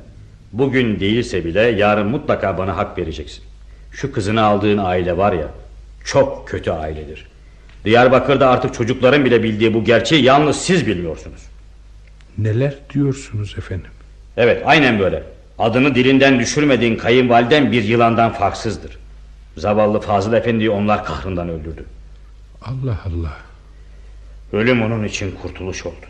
Bugün 0.53 0.99
değilse 0.99 1.45
bile 1.45 1.61
yarın 1.61 2.07
mutlaka 2.07 2.57
bana 2.57 2.77
hak 2.77 2.97
vereceksin. 2.97 3.43
Şu 3.91 4.11
kızını 4.11 4.41
aldığın 4.41 4.77
aile 4.77 5.17
var 5.17 5.33
ya 5.33 5.47
çok 6.05 6.47
kötü 6.47 6.71
ailedir. 6.71 7.27
Diyarbakır'da 7.85 8.49
artık 8.49 8.73
çocukların 8.73 9.25
bile 9.25 9.43
bildiği 9.43 9.73
bu 9.73 9.83
gerçeği 9.83 10.23
yalnız 10.23 10.55
siz 10.55 10.87
bilmiyorsunuz. 10.87 11.50
Neler 12.37 12.75
diyorsunuz 12.93 13.55
efendim? 13.57 13.91
Evet 14.37 14.63
aynen 14.65 14.99
böyle. 14.99 15.23
Adını 15.59 15.95
dilinden 15.95 16.39
düşürmediğin 16.39 16.95
kayınvaliden 16.95 17.71
bir 17.71 17.83
yılandan 17.83 18.33
farksızdır. 18.33 18.97
Zavallı 19.57 19.99
Fazıl 19.99 20.33
Efendi'yi 20.33 20.69
onlar 20.69 21.05
kahrından 21.05 21.49
öldürdü. 21.49 21.85
Allah 22.61 22.99
Allah. 23.05 23.37
Ölüm 24.53 24.81
onun 24.81 25.03
için 25.03 25.31
kurtuluş 25.41 25.85
oldu. 25.85 26.05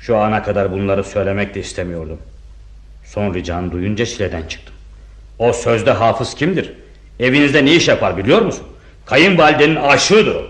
Şu 0.00 0.16
ana 0.16 0.42
kadar 0.42 0.72
bunları 0.72 1.04
söylemek 1.04 1.54
de 1.54 1.60
istemiyordum. 1.60 2.18
Son 3.04 3.34
ricanı 3.34 3.72
duyunca 3.72 4.06
çileden 4.06 4.42
çıktım. 4.42 4.74
O 5.38 5.52
sözde 5.52 5.90
hafız 5.90 6.34
kimdir? 6.34 6.72
Evinizde 7.20 7.64
ne 7.64 7.74
iş 7.74 7.88
yapar 7.88 8.16
biliyor 8.16 8.42
musun? 8.42 8.66
Kayınvalidenin 9.06 9.76
aşığıdır 9.76 10.34
o. 10.34 10.46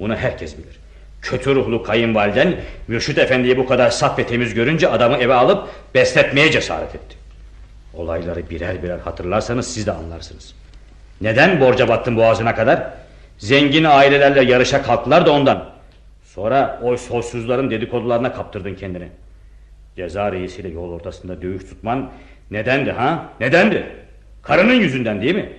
Bunu 0.00 0.16
herkes 0.16 0.58
bilir. 0.58 0.76
Kötü 1.24 1.54
ruhlu 1.54 1.82
kayınvaliden 1.82 2.56
Mürşit 2.88 3.18
Efendi'yi 3.18 3.56
bu 3.56 3.66
kadar 3.66 3.90
saf 3.90 4.18
ve 4.18 4.26
temiz 4.26 4.54
görünce 4.54 4.88
adamı 4.88 5.16
eve 5.16 5.34
alıp 5.34 5.68
besletmeye 5.94 6.50
cesaret 6.50 6.94
etti. 6.94 7.16
Olayları 7.94 8.50
birer 8.50 8.82
birer 8.82 8.98
hatırlarsanız 8.98 9.74
siz 9.74 9.86
de 9.86 9.92
anlarsınız. 9.92 10.54
Neden 11.20 11.60
borca 11.60 11.88
battın 11.88 12.16
boğazına 12.16 12.54
kadar? 12.54 12.90
Zengin 13.38 13.84
ailelerle 13.84 14.44
yarışa 14.44 14.82
kalktılar 14.82 15.26
da 15.26 15.32
ondan. 15.32 15.70
Sonra 16.24 16.80
o 16.82 16.96
soysuzların 16.96 17.70
dedikodularına 17.70 18.32
kaptırdın 18.32 18.74
kendini. 18.74 19.08
Ceza 19.96 20.32
reisiyle 20.32 20.68
yol 20.68 20.92
ortasında 20.92 21.42
dövüş 21.42 21.64
tutman 21.64 22.10
nedendi 22.50 22.92
ha? 22.92 23.24
Nedendi? 23.40 23.86
Karının 24.42 24.74
yüzünden 24.74 25.22
değil 25.22 25.34
mi? 25.34 25.52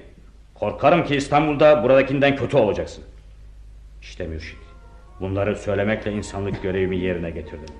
Korkarım 0.56 1.06
ki 1.06 1.16
İstanbul'da 1.16 1.84
buradakinden 1.84 2.36
kötü 2.36 2.58
olacaksın. 2.58 3.04
İşte 4.02 4.28
mürşit. 4.28 4.65
Bunları 5.20 5.56
söylemekle 5.56 6.12
insanlık 6.12 6.64
görevimi 6.64 6.98
yerine 6.98 7.30
getirdim. 7.30 7.76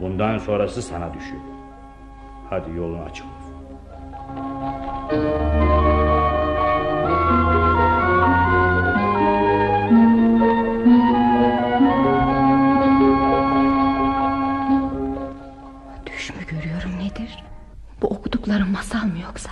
Bundan 0.00 0.38
sonrası 0.38 0.82
sana 0.82 1.14
düşüyor. 1.14 1.42
Hadi 2.50 2.70
yolun 2.76 3.02
açık. 3.02 3.26
Düş 16.06 16.30
mü 16.30 16.36
görüyorum 16.50 16.90
nedir? 16.98 17.44
Bu 18.02 18.06
okuduklarım 18.06 18.70
masal 18.72 19.04
mı 19.04 19.18
yoksa? 19.26 19.50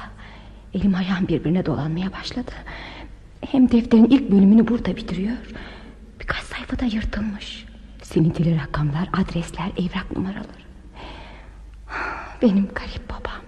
Elim 0.75 0.95
ayağım 0.95 1.29
birbirine 1.29 1.67
dolanmaya 1.67 2.13
başladı. 2.13 2.51
Hem 3.51 3.71
defterin 3.71 4.05
ilk 4.05 4.31
bölümünü 4.31 4.69
burada 4.69 4.97
bitiriyor. 4.97 5.37
Birkaç 6.73 6.81
sayfada 6.81 6.97
yırtılmış. 6.97 7.65
Sinintili 8.03 8.61
rakamlar, 8.61 9.09
adresler, 9.13 9.71
evrak 9.79 10.17
numaraları. 10.17 10.63
Benim 12.43 12.69
garip 12.75 13.11
babam. 13.11 13.43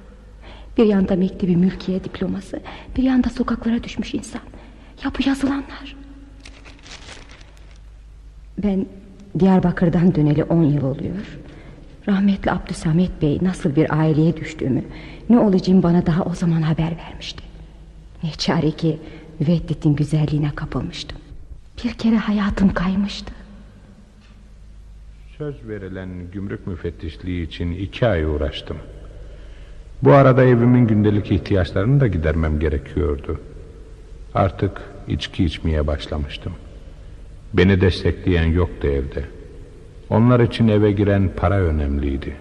Bir 0.77 0.85
yanda 0.85 1.17
mektebi 1.17 1.57
mülkiye 1.57 2.05
diploması, 2.05 2.61
bir 2.97 3.03
yanda 3.03 3.31
sokaklara 3.31 3.85
düşmüş 3.85 4.15
insan. 4.15 4.41
Ya 5.05 5.11
bu 5.19 5.29
yazılanlar? 5.29 5.97
Ben 8.63 8.87
Diyarbakır'dan 9.39 10.15
döneli 10.15 10.45
on 10.45 10.63
yıl 10.63 10.83
oluyor. 10.83 11.39
Rahmetli 12.09 12.51
Abdüsamet 12.51 13.23
Bey 13.23 13.39
nasıl 13.43 13.77
bir 13.77 13.99
aileye 13.99 14.37
düştüğümü, 14.37 14.85
ne 15.29 15.39
olacağım 15.39 15.83
bana 15.83 16.07
daha 16.07 16.23
o 16.23 16.35
zaman 16.35 16.63
haber 16.63 16.97
vermişti. 16.97 17.43
Ne 18.23 18.31
çare 18.31 18.71
ki 18.71 18.99
Müveddet'in 19.41 19.95
güzelliğine 19.95 20.51
kapılmıştım. 20.55 21.24
Bir 21.85 21.93
kere 21.93 22.17
hayatım 22.17 22.75
kaymıştı. 22.75 23.33
Söz 25.39 25.69
verilen 25.69 26.09
gümrük 26.33 26.67
müfettişliği 26.67 27.47
için 27.47 27.73
iki 27.73 28.07
ay 28.07 28.25
uğraştım. 28.25 28.77
Bu 30.03 30.13
arada 30.13 30.45
evimin 30.45 30.87
gündelik 30.87 31.31
ihtiyaçlarını 31.33 32.01
da 32.01 32.07
gidermem 32.07 32.61
gerekiyordu. 32.61 33.41
Artık 34.35 34.83
içki 35.09 35.45
içmeye 35.45 35.87
başlamıştım. 35.87 36.53
Beni 37.55 37.81
destekleyen 37.81 38.47
yoktu 38.47 38.87
evde. 38.87 39.25
Onlar 40.11 40.41
için 40.41 40.69
eve 40.69 40.93
giren 40.93 41.31
para 41.37 41.55
önemliydi. 41.55 42.37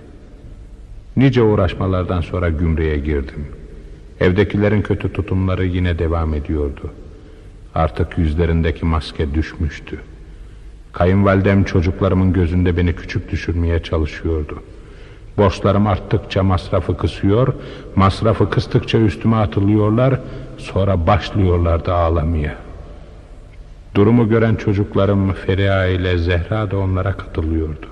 Nice 1.18 1.42
uğraşmalardan 1.42 2.22
sonra 2.22 2.50
gümrüğe 2.50 2.98
girdim. 2.98 3.46
Evdekilerin 4.20 4.82
kötü 4.82 5.14
tutumları 5.14 5.66
yine 5.66 6.00
devam 6.00 6.34
ediyordu. 6.34 6.92
Artık 7.76 8.18
yüzlerindeki 8.18 8.86
maske 8.86 9.34
düşmüştü. 9.34 10.00
Kayınvalidem 10.94 11.64
çocuklarımın 11.64 12.34
gözünde 12.34 12.78
beni 12.78 12.96
küçük 12.96 13.32
düşürmeye 13.32 13.84
çalışıyordu. 13.84 14.64
Borçlarım 15.38 15.88
arttıkça 15.88 16.44
masrafı 16.44 16.98
kısıyor, 16.98 17.54
masrafı 17.96 18.50
kıstıkça 18.50 18.98
üstüme 18.98 19.36
atılıyorlar, 19.36 20.20
sonra 20.58 21.08
başlıyorlardı 21.08 21.94
ağlamaya. 21.94 22.56
Durumu 23.96 24.30
gören 24.30 24.56
çocuklarım 24.56 25.34
Feriha 25.34 25.86
ile 25.86 26.18
Zehra 26.18 26.72
da 26.72 26.78
onlara 26.78 27.14
katılıyordu. 27.14 27.88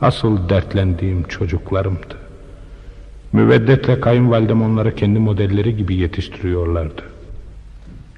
Asıl 0.00 0.48
dertlendiğim 0.48 1.22
çocuklarımdı. 1.22 2.16
Müveddetle 3.32 4.00
kayınvalidem 4.00 4.62
onları 4.62 4.94
kendi 4.94 5.18
modelleri 5.18 5.76
gibi 5.76 5.94
yetiştiriyorlardı. 5.94 7.02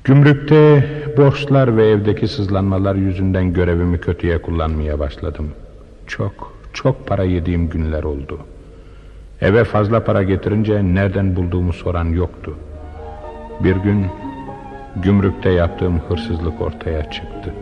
Gümrükte 0.05 0.85
borçlar 1.17 1.77
ve 1.77 1.89
evdeki 1.89 2.29
sızlanmalar 2.29 2.95
yüzünden 2.95 3.53
görevimi 3.53 4.01
kötüye 4.01 4.43
kullanmaya 4.43 4.99
başladım. 4.99 5.53
Çok, 6.07 6.53
çok 6.73 7.07
para 7.07 7.25
yediğim 7.25 7.69
günler 7.69 8.03
oldu. 8.03 8.39
Eve 9.41 9.65
fazla 9.65 10.05
para 10.05 10.23
getirince 10.23 10.85
nereden 10.85 11.37
bulduğumu 11.37 11.73
soran 11.73 12.05
yoktu. 12.05 12.55
Bir 13.61 13.77
gün 13.77 14.07
gümrükte 14.97 15.51
yaptığım 15.51 15.99
hırsızlık 15.99 16.61
ortaya 16.61 17.11
çıktı. 17.11 17.55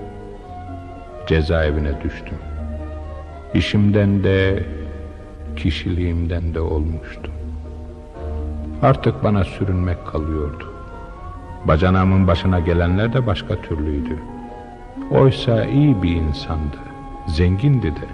Cezaevine 1.27 2.03
düştüm. 2.05 2.39
İşimden 3.55 4.25
de 4.25 4.65
kişiliğimden 5.57 6.55
de 6.55 6.61
olmuştum. 6.61 7.33
Artık 8.83 9.25
bana 9.25 9.45
sürünmek 9.45 10.07
kalıyordu. 10.07 10.70
Bacanağımın 11.65 12.27
başına 12.27 12.61
gelenler 12.61 13.13
de 13.13 13.27
başka 13.27 13.57
türlüydü. 13.57 14.19
Oysa 15.11 15.65
iyi 15.65 16.03
bir 16.03 16.17
insandı, 16.17 16.77
zengindi 17.27 17.97
de. 17.97 18.07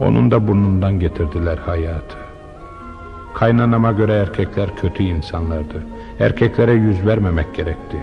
Onun 0.00 0.30
da 0.30 0.48
burnundan 0.48 1.00
getirdiler 1.00 1.58
hayatı. 1.58 2.16
Kaynanama 3.34 3.92
göre 3.92 4.12
erkekler 4.12 4.76
kötü 4.76 5.02
insanlardı. 5.02 5.82
Erkeklere 6.20 6.72
yüz 6.72 7.06
vermemek 7.06 7.54
gerekti. 7.54 7.96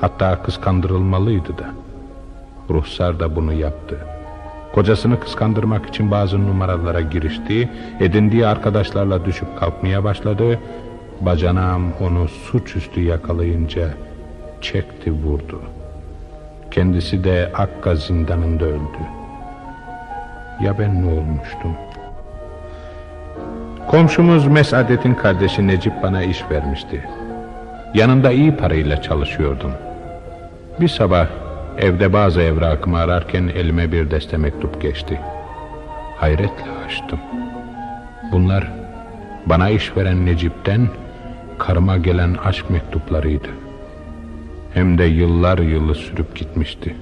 Hatta 0.00 0.42
kıskandırılmalıydı 0.42 1.58
da. 1.58 1.70
Ruhsar 2.70 3.20
da 3.20 3.36
bunu 3.36 3.52
yaptı. 3.52 3.98
Kocasını 4.74 5.20
kıskandırmak 5.20 5.86
için 5.86 6.10
bazı 6.10 6.42
numaralara 6.48 7.00
girişti, 7.00 7.70
edindiği 8.00 8.46
arkadaşlarla 8.46 9.24
düşüp 9.24 9.58
kalkmaya 9.58 10.04
başladı. 10.04 10.58
Bacanağım 11.20 11.92
onu 12.00 12.28
suçüstü 12.28 13.00
yakalayınca 13.00 13.88
çekti 14.60 15.12
vurdu. 15.12 15.62
Kendisi 16.70 17.24
de 17.24 17.52
Akka 17.54 17.94
zindanında 17.94 18.64
öldü. 18.64 19.02
Ya 20.60 20.78
ben 20.78 21.02
ne 21.02 21.12
olmuştum? 21.12 21.76
Komşumuz 23.88 24.46
Mesadet'in 24.46 25.14
kardeşi 25.14 25.66
Necip 25.66 26.02
bana 26.02 26.22
iş 26.22 26.50
vermişti. 26.50 27.08
Yanında 27.94 28.30
iyi 28.30 28.56
parayla 28.56 29.02
çalışıyordum. 29.02 29.72
Bir 30.80 30.88
sabah 30.88 31.26
evde 31.78 32.12
bazı 32.12 32.40
evrakımı 32.40 32.98
ararken 32.98 33.48
elime 33.48 33.92
bir 33.92 34.10
deste 34.10 34.36
mektup 34.36 34.82
geçti. 34.82 35.20
Hayretle 36.16 36.70
açtım. 36.86 37.20
Bunlar 38.32 38.72
bana 39.46 39.70
iş 39.70 39.96
veren 39.96 40.26
Necip'ten 40.26 40.88
karıma 41.58 41.96
gelen 41.96 42.34
aşk 42.44 42.70
mektuplarıydı. 42.70 43.48
Hem 44.74 44.98
de 44.98 45.04
yıllar 45.04 45.58
yılı 45.58 45.94
sürüp 45.94 46.36
gitmişti. 46.36 46.94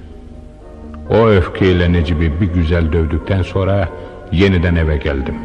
O 1.09 1.27
öfkeyle 1.27 1.93
Necip'i 1.93 2.41
bir 2.41 2.53
güzel 2.53 2.93
dövdükten 2.93 3.41
sonra 3.41 3.89
yeniden 4.31 4.75
eve 4.75 4.97
geldim. 4.97 5.35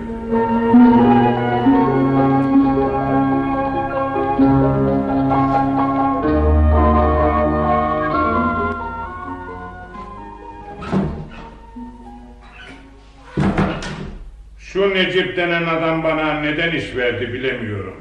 Şu 14.59 14.95
Necip 14.95 15.37
denen 15.37 15.63
adam 15.63 16.05
bana 16.05 16.41
neden 16.41 16.73
iş 16.73 16.97
verdi 16.97 17.33
bilemiyorum. 17.33 18.00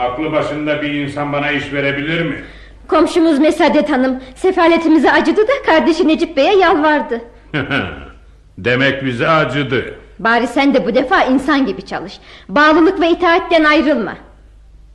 Aklı 0.00 0.32
başında 0.32 0.82
bir 0.82 0.92
insan 0.92 1.32
bana 1.32 1.50
iş 1.50 1.72
verebilir 1.72 2.22
mi? 2.22 2.44
Komşumuz 2.88 3.38
Mesadet 3.38 3.90
Hanım 3.90 4.20
sefaletimize 4.34 5.12
acıdı 5.12 5.42
da 5.48 5.52
kardeşi 5.66 6.08
Necip 6.08 6.36
Bey'e 6.36 6.56
yalvardı. 6.56 7.20
Demek 8.58 9.04
bize 9.04 9.28
acıdı. 9.28 9.94
Bari 10.18 10.46
sen 10.46 10.74
de 10.74 10.86
bu 10.86 10.94
defa 10.94 11.22
insan 11.24 11.66
gibi 11.66 11.82
çalış. 11.86 12.18
Bağlılık 12.48 13.00
ve 13.00 13.10
itaatten 13.10 13.64
ayrılma. 13.64 14.16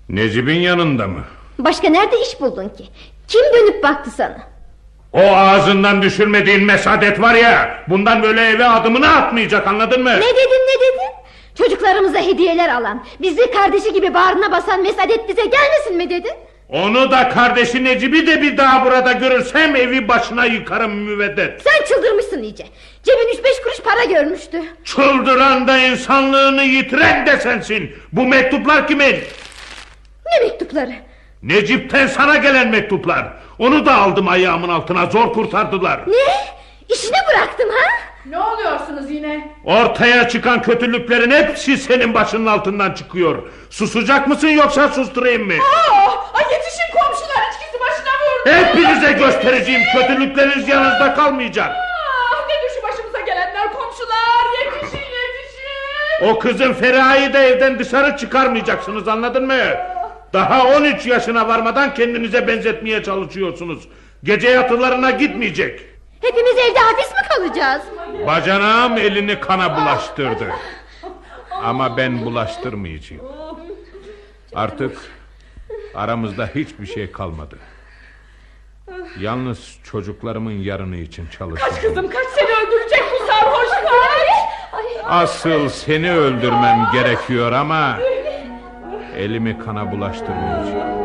Necip'in 0.10 0.60
yanında 0.60 1.08
mı? 1.08 1.20
Başka 1.60 1.90
nerede 1.90 2.22
iş 2.22 2.42
buldun 2.42 2.70
ki? 2.70 2.86
Kim 3.28 3.42
dönüp 3.54 3.84
baktı 3.84 4.12
sana? 4.12 4.38
O 5.14 5.22
ağzından 5.22 6.02
düşürmediğin 6.02 6.64
mesadet 6.64 7.22
var 7.22 7.34
ya... 7.34 7.84
...bundan 7.90 8.24
böyle 8.24 8.50
eve 8.50 8.66
adımını 8.66 9.08
atmayacak 9.16 9.68
anladın 9.68 10.04
mı? 10.04 10.10
Ne 10.10 10.16
dedin 10.16 10.66
ne 10.68 10.82
dedin? 10.82 11.25
Çocuklarımıza 11.58 12.20
hediyeler 12.20 12.70
alan, 12.70 13.06
bizi 13.22 13.52
kardeşi 13.52 13.94
gibi 13.94 14.14
bağrına 14.14 14.52
basan 14.52 14.82
Mesadet 14.82 15.30
bize 15.30 15.46
gelmesin 15.46 15.98
mi 15.98 16.10
dedin? 16.10 16.34
Onu 16.70 17.12
da 17.12 17.30
kardeşi 17.30 17.84
Necip'i 17.84 18.28
de 18.28 18.42
bir 18.42 18.58
daha 18.58 18.86
burada 18.86 19.12
görürsem 19.12 19.76
evi 19.76 20.08
başına 20.08 20.46
yıkarım 20.46 20.92
müveddet. 20.96 21.62
Sen 21.62 21.86
çıldırmışsın 21.86 22.44
iyice. 22.44 22.66
Cebin 23.04 23.34
üç 23.34 23.44
beş 23.44 23.62
kuruş 23.62 23.80
para 23.82 24.04
görmüştü. 24.04 24.62
Çıldıran 24.84 25.68
da 25.68 25.78
insanlığını 25.78 26.64
yitiren 26.64 27.26
de 27.26 27.38
sensin. 27.38 27.96
Bu 28.12 28.26
mektuplar 28.26 28.88
kimin? 28.88 29.16
Ne 30.26 30.48
mektupları? 30.48 30.94
Necip'ten 31.44 32.08
sana 32.08 32.36
gelen 32.38 32.68
mektuplar. 32.68 33.28
Onu 33.60 33.86
da 33.86 33.96
aldım 33.96 34.28
ayağımın 34.28 34.70
altına 34.70 35.06
zor 35.06 35.34
kurtardılar. 35.34 36.00
Ne? 36.08 36.56
İşine 36.90 37.18
bıraktım 37.30 37.70
ha? 37.70 38.15
Ne 38.30 38.40
oluyorsunuz 38.40 39.12
yine? 39.12 39.56
Ortaya 39.66 40.30
çıkan 40.30 40.62
kötülüklerin 40.62 41.32
hepsi 41.32 41.78
senin 41.78 42.14
başının 42.14 42.46
altından 42.46 42.92
çıkıyor. 42.94 43.44
Susacak 43.70 44.28
mısın 44.28 44.48
yoksa 44.48 44.88
susturayım 44.90 45.48
mı? 45.48 45.54
Aa, 45.54 46.10
ay 46.34 46.44
yetişin 46.54 46.92
komşular 46.94 47.46
içkisi 47.52 47.80
başına 47.80 48.14
vurdu. 48.22 48.68
Hepinize 48.68 49.12
göstereceğim 49.12 49.82
kötülükleriniz 49.96 50.68
yanınızda 50.68 51.14
kalmayacak. 51.14 51.72
Ah, 51.72 52.48
nedir 52.48 52.76
şu 52.76 52.88
başımıza 52.88 53.20
gelenler 53.20 53.74
komşular 53.74 54.66
yetişin 54.66 54.98
yetişin. 54.98 56.26
O 56.30 56.40
kızın 56.40 56.74
Feriha'yı 56.74 57.34
da 57.34 57.40
evden 57.40 57.80
dışarı 57.80 58.18
çıkarmayacaksınız 58.18 59.08
anladın 59.08 59.46
mı? 59.46 59.54
Daha 60.34 60.64
13 60.68 61.06
yaşına 61.06 61.48
varmadan 61.48 61.94
kendinize 61.94 62.48
benzetmeye 62.48 63.04
çalışıyorsunuz. 63.04 63.88
Gece 64.24 64.50
yatılarına 64.50 65.12
gitmeyecek. 65.12 65.80
Hepimiz 66.22 66.54
evde 66.58 66.80
hapis 66.80 67.12
mi 67.12 67.28
kalacağız? 67.30 67.82
Bacanağım 68.28 68.98
elini 68.98 69.40
kana 69.40 69.76
bulaştırdı. 69.78 70.48
Ama 71.64 71.98
ben 71.98 72.26
bulaştırmayacağım. 72.26 73.22
Artık 74.56 74.98
aramızda 75.96 76.50
hiçbir 76.56 76.86
şey 76.86 77.12
kalmadı. 77.12 77.58
Yalnız 79.20 79.80
çocuklarımın 79.84 80.52
yarını 80.52 80.96
için 80.98 81.26
Kaç 81.26 81.38
çalışacağım. 81.38 81.76
kızım 81.82 82.10
kaç 82.10 82.26
seni 82.36 82.48
öldürecek 82.48 83.04
bu 83.14 83.28
sarhoş 83.28 83.70
kaç. 83.70 84.36
Asıl 85.08 85.70
seni 85.70 86.12
öldürmem 86.12 86.88
gerekiyor 86.94 87.52
ama 87.52 87.98
elimi 89.18 89.60
kana 89.66 89.92
bulaştırmayacağım. 89.92 91.05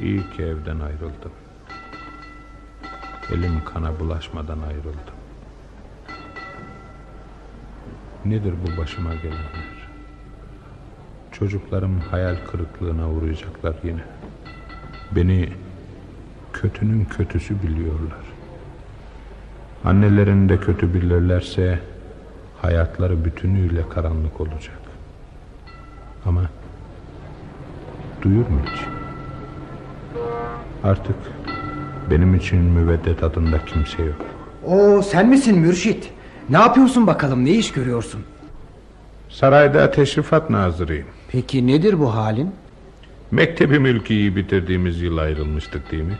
İyi 0.00 0.30
ki 0.30 0.42
evden 0.42 0.80
ayrıldım. 0.80 1.32
Elim 3.30 3.64
kana 3.64 4.00
bulaşmadan 4.00 4.58
ayrıldım. 4.60 5.14
Nedir 8.24 8.54
bu 8.66 8.80
başıma 8.80 9.14
gelenler? 9.14 9.88
Çocuklarım 11.32 12.00
hayal 12.00 12.36
kırıklığına 12.50 13.10
uğrayacaklar 13.10 13.74
yine. 13.82 14.00
Beni 15.12 15.48
kötünün 16.52 17.04
kötüsü 17.04 17.62
biliyorlar. 17.62 18.24
Annelerini 19.84 20.48
de 20.48 20.60
kötü 20.60 20.94
bilirlerse 20.94 21.78
hayatları 22.62 23.24
bütünüyle 23.24 23.88
karanlık 23.88 24.40
olacak. 24.40 24.80
Ama 26.26 26.42
duyur 28.22 28.48
mu 28.48 28.60
hiç? 28.66 28.99
Artık 30.84 31.16
benim 32.10 32.34
için 32.34 32.58
müveddet 32.58 33.22
adında 33.22 33.64
kimse 33.64 34.02
yok. 34.02 34.16
Oo 34.66 35.02
sen 35.02 35.28
misin 35.28 35.58
Mürşit? 35.58 36.10
Ne 36.48 36.58
yapıyorsun 36.58 37.06
bakalım 37.06 37.44
ne 37.44 37.50
iş 37.50 37.72
görüyorsun? 37.72 38.20
Sarayda 39.28 39.90
teşrifat 39.90 40.50
nazırıyım. 40.50 41.06
Peki 41.28 41.66
nedir 41.66 41.98
bu 41.98 42.14
halin? 42.14 42.50
Mektebi 43.30 43.78
mülkiyi 43.78 44.36
bitirdiğimiz 44.36 45.00
yıl 45.02 45.18
ayrılmıştık 45.18 45.90
değil 45.92 46.02
mi? 46.02 46.18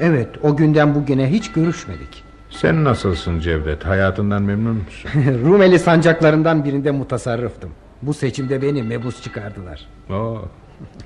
Evet 0.00 0.28
o 0.42 0.56
günden 0.56 0.94
bugüne 0.94 1.30
hiç 1.30 1.52
görüşmedik. 1.52 2.24
Sen 2.50 2.84
nasılsın 2.84 3.40
Cevdet? 3.40 3.86
Hayatından 3.86 4.42
memnun 4.42 4.76
musun? 4.76 5.10
Rumeli 5.44 5.78
sancaklarından 5.78 6.64
birinde 6.64 6.90
mutasarrıftım. 6.90 7.70
Bu 8.02 8.14
seçimde 8.14 8.62
beni 8.62 8.82
mebus 8.82 9.22
çıkardılar. 9.22 9.86
Oo, 10.10 10.42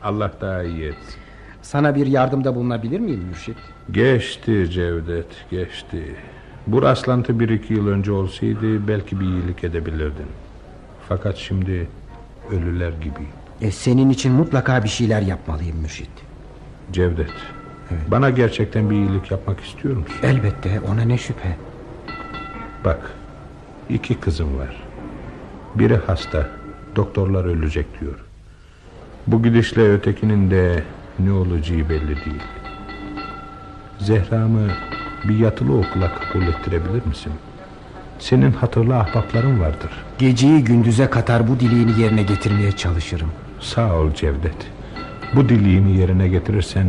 Allah 0.02 0.32
daha 0.40 0.62
iyi 0.62 0.84
etsin. 0.84 1.20
Sana 1.62 1.94
bir 1.94 2.06
yardımda 2.06 2.54
bulunabilir 2.54 3.00
miyim 3.00 3.24
Mürşit? 3.28 3.56
Geçti 3.90 4.70
Cevdet, 4.70 5.26
geçti. 5.50 6.16
Bu 6.66 6.82
rastlantı 6.82 7.40
bir 7.40 7.48
iki 7.48 7.74
yıl 7.74 7.88
önce 7.88 8.12
olsaydı 8.12 8.88
belki 8.88 9.20
bir 9.20 9.24
iyilik 9.24 9.64
edebilirdin. 9.64 10.26
Fakat 11.08 11.36
şimdi 11.36 11.88
ölüler 12.50 12.92
gibiyim. 12.92 13.32
E, 13.60 13.70
senin 13.70 14.10
için 14.10 14.32
mutlaka 14.32 14.84
bir 14.84 14.88
şeyler 14.88 15.22
yapmalıyım 15.22 15.76
Mürşit. 15.76 16.10
Cevdet, 16.92 17.30
bana 18.08 18.30
gerçekten 18.30 18.90
bir 18.90 18.94
iyilik 18.96 19.30
yapmak 19.30 19.60
istiyor 19.60 19.96
musun? 19.96 20.16
Elbette 20.22 20.80
ona 20.80 21.02
ne 21.02 21.18
şüphe. 21.18 21.56
Bak, 22.84 23.10
iki 23.88 24.14
kızım 24.14 24.58
var. 24.58 24.82
Biri 25.74 25.96
hasta, 25.96 26.48
doktorlar 26.96 27.44
ölecek 27.44 28.00
diyor. 28.00 28.24
Bu 29.26 29.42
gidişle 29.42 29.92
ötekinin 29.92 30.50
de 30.50 30.84
ne 31.24 31.32
olacağı 31.32 31.78
belli 31.88 32.08
değil. 32.08 32.42
Zehra'mı 33.98 34.68
bir 35.24 35.38
yatılı 35.38 35.78
okula 35.78 36.12
kabul 36.14 36.46
ettirebilir 36.46 37.06
misin? 37.06 37.32
Senin 38.18 38.52
hatırlı 38.52 38.96
ahbapların 38.98 39.60
vardır. 39.60 39.90
Geceyi 40.18 40.64
gündüze 40.64 41.10
katar 41.10 41.48
bu 41.48 41.60
dileğini 41.60 42.00
yerine 42.00 42.22
getirmeye 42.22 42.72
çalışırım. 42.72 43.30
Sağ 43.60 43.94
ol 43.94 44.14
Cevdet. 44.14 44.66
Bu 45.34 45.48
dileğini 45.48 45.96
yerine 45.96 46.28
getirirsen 46.28 46.86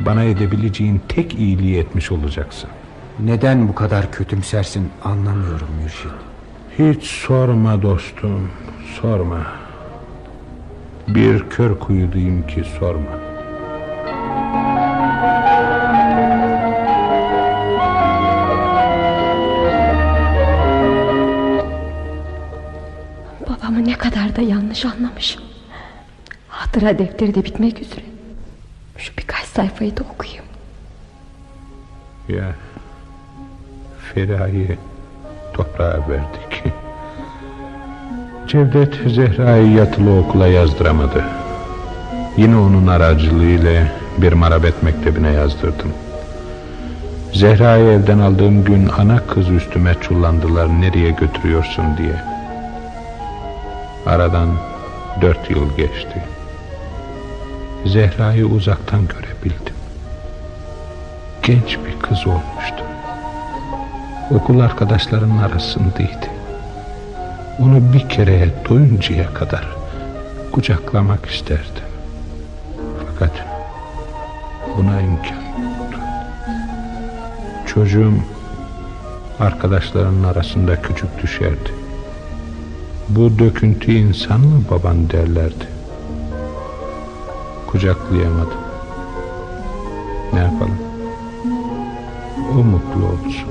bana 0.00 0.24
edebileceğin 0.24 1.00
tek 1.08 1.34
iyiliği 1.34 1.78
etmiş 1.78 2.12
olacaksın. 2.12 2.70
Neden 3.20 3.68
bu 3.68 3.74
kadar 3.74 4.12
kötümsersin 4.12 4.90
anlamıyorum 5.04 5.68
Mürşit. 5.82 6.12
Hiç 6.78 7.04
sorma 7.04 7.82
dostum, 7.82 8.50
sorma. 9.00 9.46
Bir 11.08 11.48
kör 11.50 11.78
kuyudayım 11.78 12.46
ki 12.46 12.64
sorma. 12.78 13.27
Yanlış 24.68 24.84
anlamışım. 24.84 25.42
Hatıra 26.48 26.98
defteri 26.98 27.34
de 27.34 27.44
bitmek 27.44 27.82
üzere. 27.82 28.04
Şu 28.98 29.12
birkaç 29.18 29.44
sayfayı 29.44 29.96
da 29.96 30.02
okuyayım. 30.14 30.44
Ya 32.28 32.54
Feriha'yı 34.14 34.78
toprağa 35.54 36.04
verdik. 36.08 36.64
Cevdet 38.48 38.94
Zehra'yı 39.14 39.72
yatılı 39.72 40.18
okula 40.18 40.46
yazdıramadı. 40.46 41.24
Yine 42.36 42.56
onun 42.56 42.86
aracılığıyla 42.86 43.88
bir 44.18 44.32
marabet 44.32 44.82
mektebine 44.82 45.32
yazdırdım. 45.32 45.92
Zehra'yı 47.32 47.84
evden 47.84 48.18
aldığım 48.18 48.64
gün 48.64 48.88
ana 48.98 49.26
kız 49.26 49.50
üstüme 49.50 49.94
çullandılar 50.00 50.80
nereye 50.80 51.10
götürüyorsun 51.10 51.96
diye. 51.96 52.37
Aradan 54.06 54.48
dört 55.20 55.50
yıl 55.50 55.76
geçti. 55.76 56.22
Zehra'yı 57.86 58.46
uzaktan 58.46 59.08
görebildim. 59.08 59.74
Genç 61.42 61.78
bir 61.86 61.98
kız 62.02 62.26
olmuştu. 62.26 62.84
Okul 64.30 64.60
arkadaşlarının 64.60 65.38
arasındaydı. 65.38 66.26
Onu 67.58 67.92
bir 67.92 68.08
kereye 68.08 68.48
doyuncaya 68.68 69.34
kadar 69.34 69.68
kucaklamak 70.52 71.26
isterdim. 71.26 71.84
Fakat 73.06 73.32
buna 74.76 75.00
imkan 75.00 75.42
yoktu. 75.62 75.98
Çocuğum 77.66 78.14
arkadaşlarının 79.40 80.24
arasında 80.24 80.82
küçük 80.82 81.22
düşerdi. 81.22 81.87
Bu 83.08 83.38
döküntü 83.38 83.92
insan 83.92 84.40
mı 84.40 84.62
baban 84.70 85.10
derlerdi. 85.10 85.78
kucaklayamadım. 87.66 88.58
Ne 90.32 90.38
yapalım? 90.38 90.78
O 92.52 92.64
mutlu 92.64 93.04
olsun. 93.04 93.48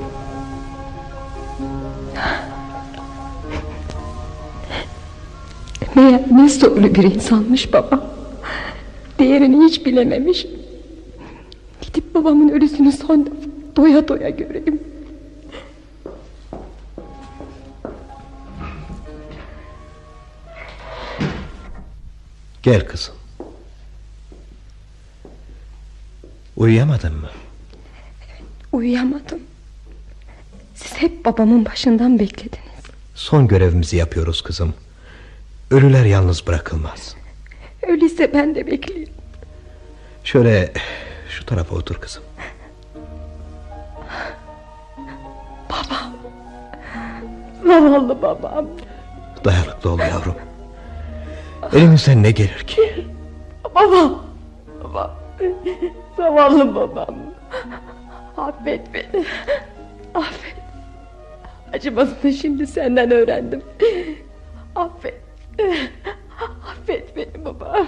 Meğer 5.94 6.22
ne 6.30 6.48
zorlu 6.48 6.94
bir 6.94 7.14
insanmış 7.14 7.72
baba. 7.72 8.10
Değerini 9.18 9.64
hiç 9.64 9.86
bilememiş. 9.86 10.46
Gidip 11.80 12.14
babamın 12.14 12.48
ölüsünü 12.48 12.92
son 12.92 13.28
doya 13.76 14.08
doya 14.08 14.28
göreyim. 14.28 14.80
Gel 22.68 22.86
kızım. 22.86 23.14
Uyuyamadın 26.56 27.14
mı? 27.14 27.30
Uyuyamadım. 28.72 29.40
Siz 30.74 30.92
hep 30.94 31.24
babamın 31.24 31.64
başından 31.64 32.18
beklediniz. 32.18 32.84
Son 33.14 33.48
görevimizi 33.48 33.96
yapıyoruz 33.96 34.42
kızım. 34.42 34.74
Ölüler 35.70 36.04
yalnız 36.04 36.46
bırakılmaz. 36.46 37.16
Öyleyse 37.82 38.32
ben 38.34 38.54
de 38.54 38.66
bekleyeyim. 38.66 39.12
Şöyle 40.24 40.72
şu 41.30 41.46
tarafa 41.46 41.74
otur 41.74 41.94
kızım. 41.94 42.22
Babam. 45.70 46.16
Zavallı 47.66 48.22
babam. 48.22 48.66
Dayanıklı 49.44 49.90
ol 49.90 49.98
yavrum. 49.98 50.47
Elimizden 51.72 52.22
ne 52.22 52.30
gelir 52.30 52.64
ki? 52.66 53.06
Babam. 53.74 54.22
Babam. 54.84 55.10
Zavallı 56.16 56.74
babam. 56.74 57.16
Affet 58.36 58.94
beni. 58.94 59.24
Affet. 60.14 60.54
Acımasını 61.72 62.32
şimdi 62.32 62.66
senden 62.66 63.10
öğrendim. 63.10 63.62
Affet. 64.76 65.20
Affet 66.70 67.16
beni 67.16 67.44
baba. 67.44 67.86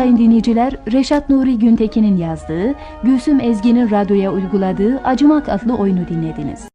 Sayın 0.00 0.16
dinleyiciler, 0.16 0.76
Reşat 0.92 1.30
Nuri 1.30 1.58
Güntekin'in 1.58 2.16
yazdığı, 2.16 2.74
Gülsüm 3.02 3.40
Ezgi'nin 3.40 3.90
radyoya 3.90 4.32
uyguladığı 4.32 5.00
Acımak 5.04 5.48
adlı 5.48 5.76
oyunu 5.76 6.08
dinlediniz. 6.08 6.69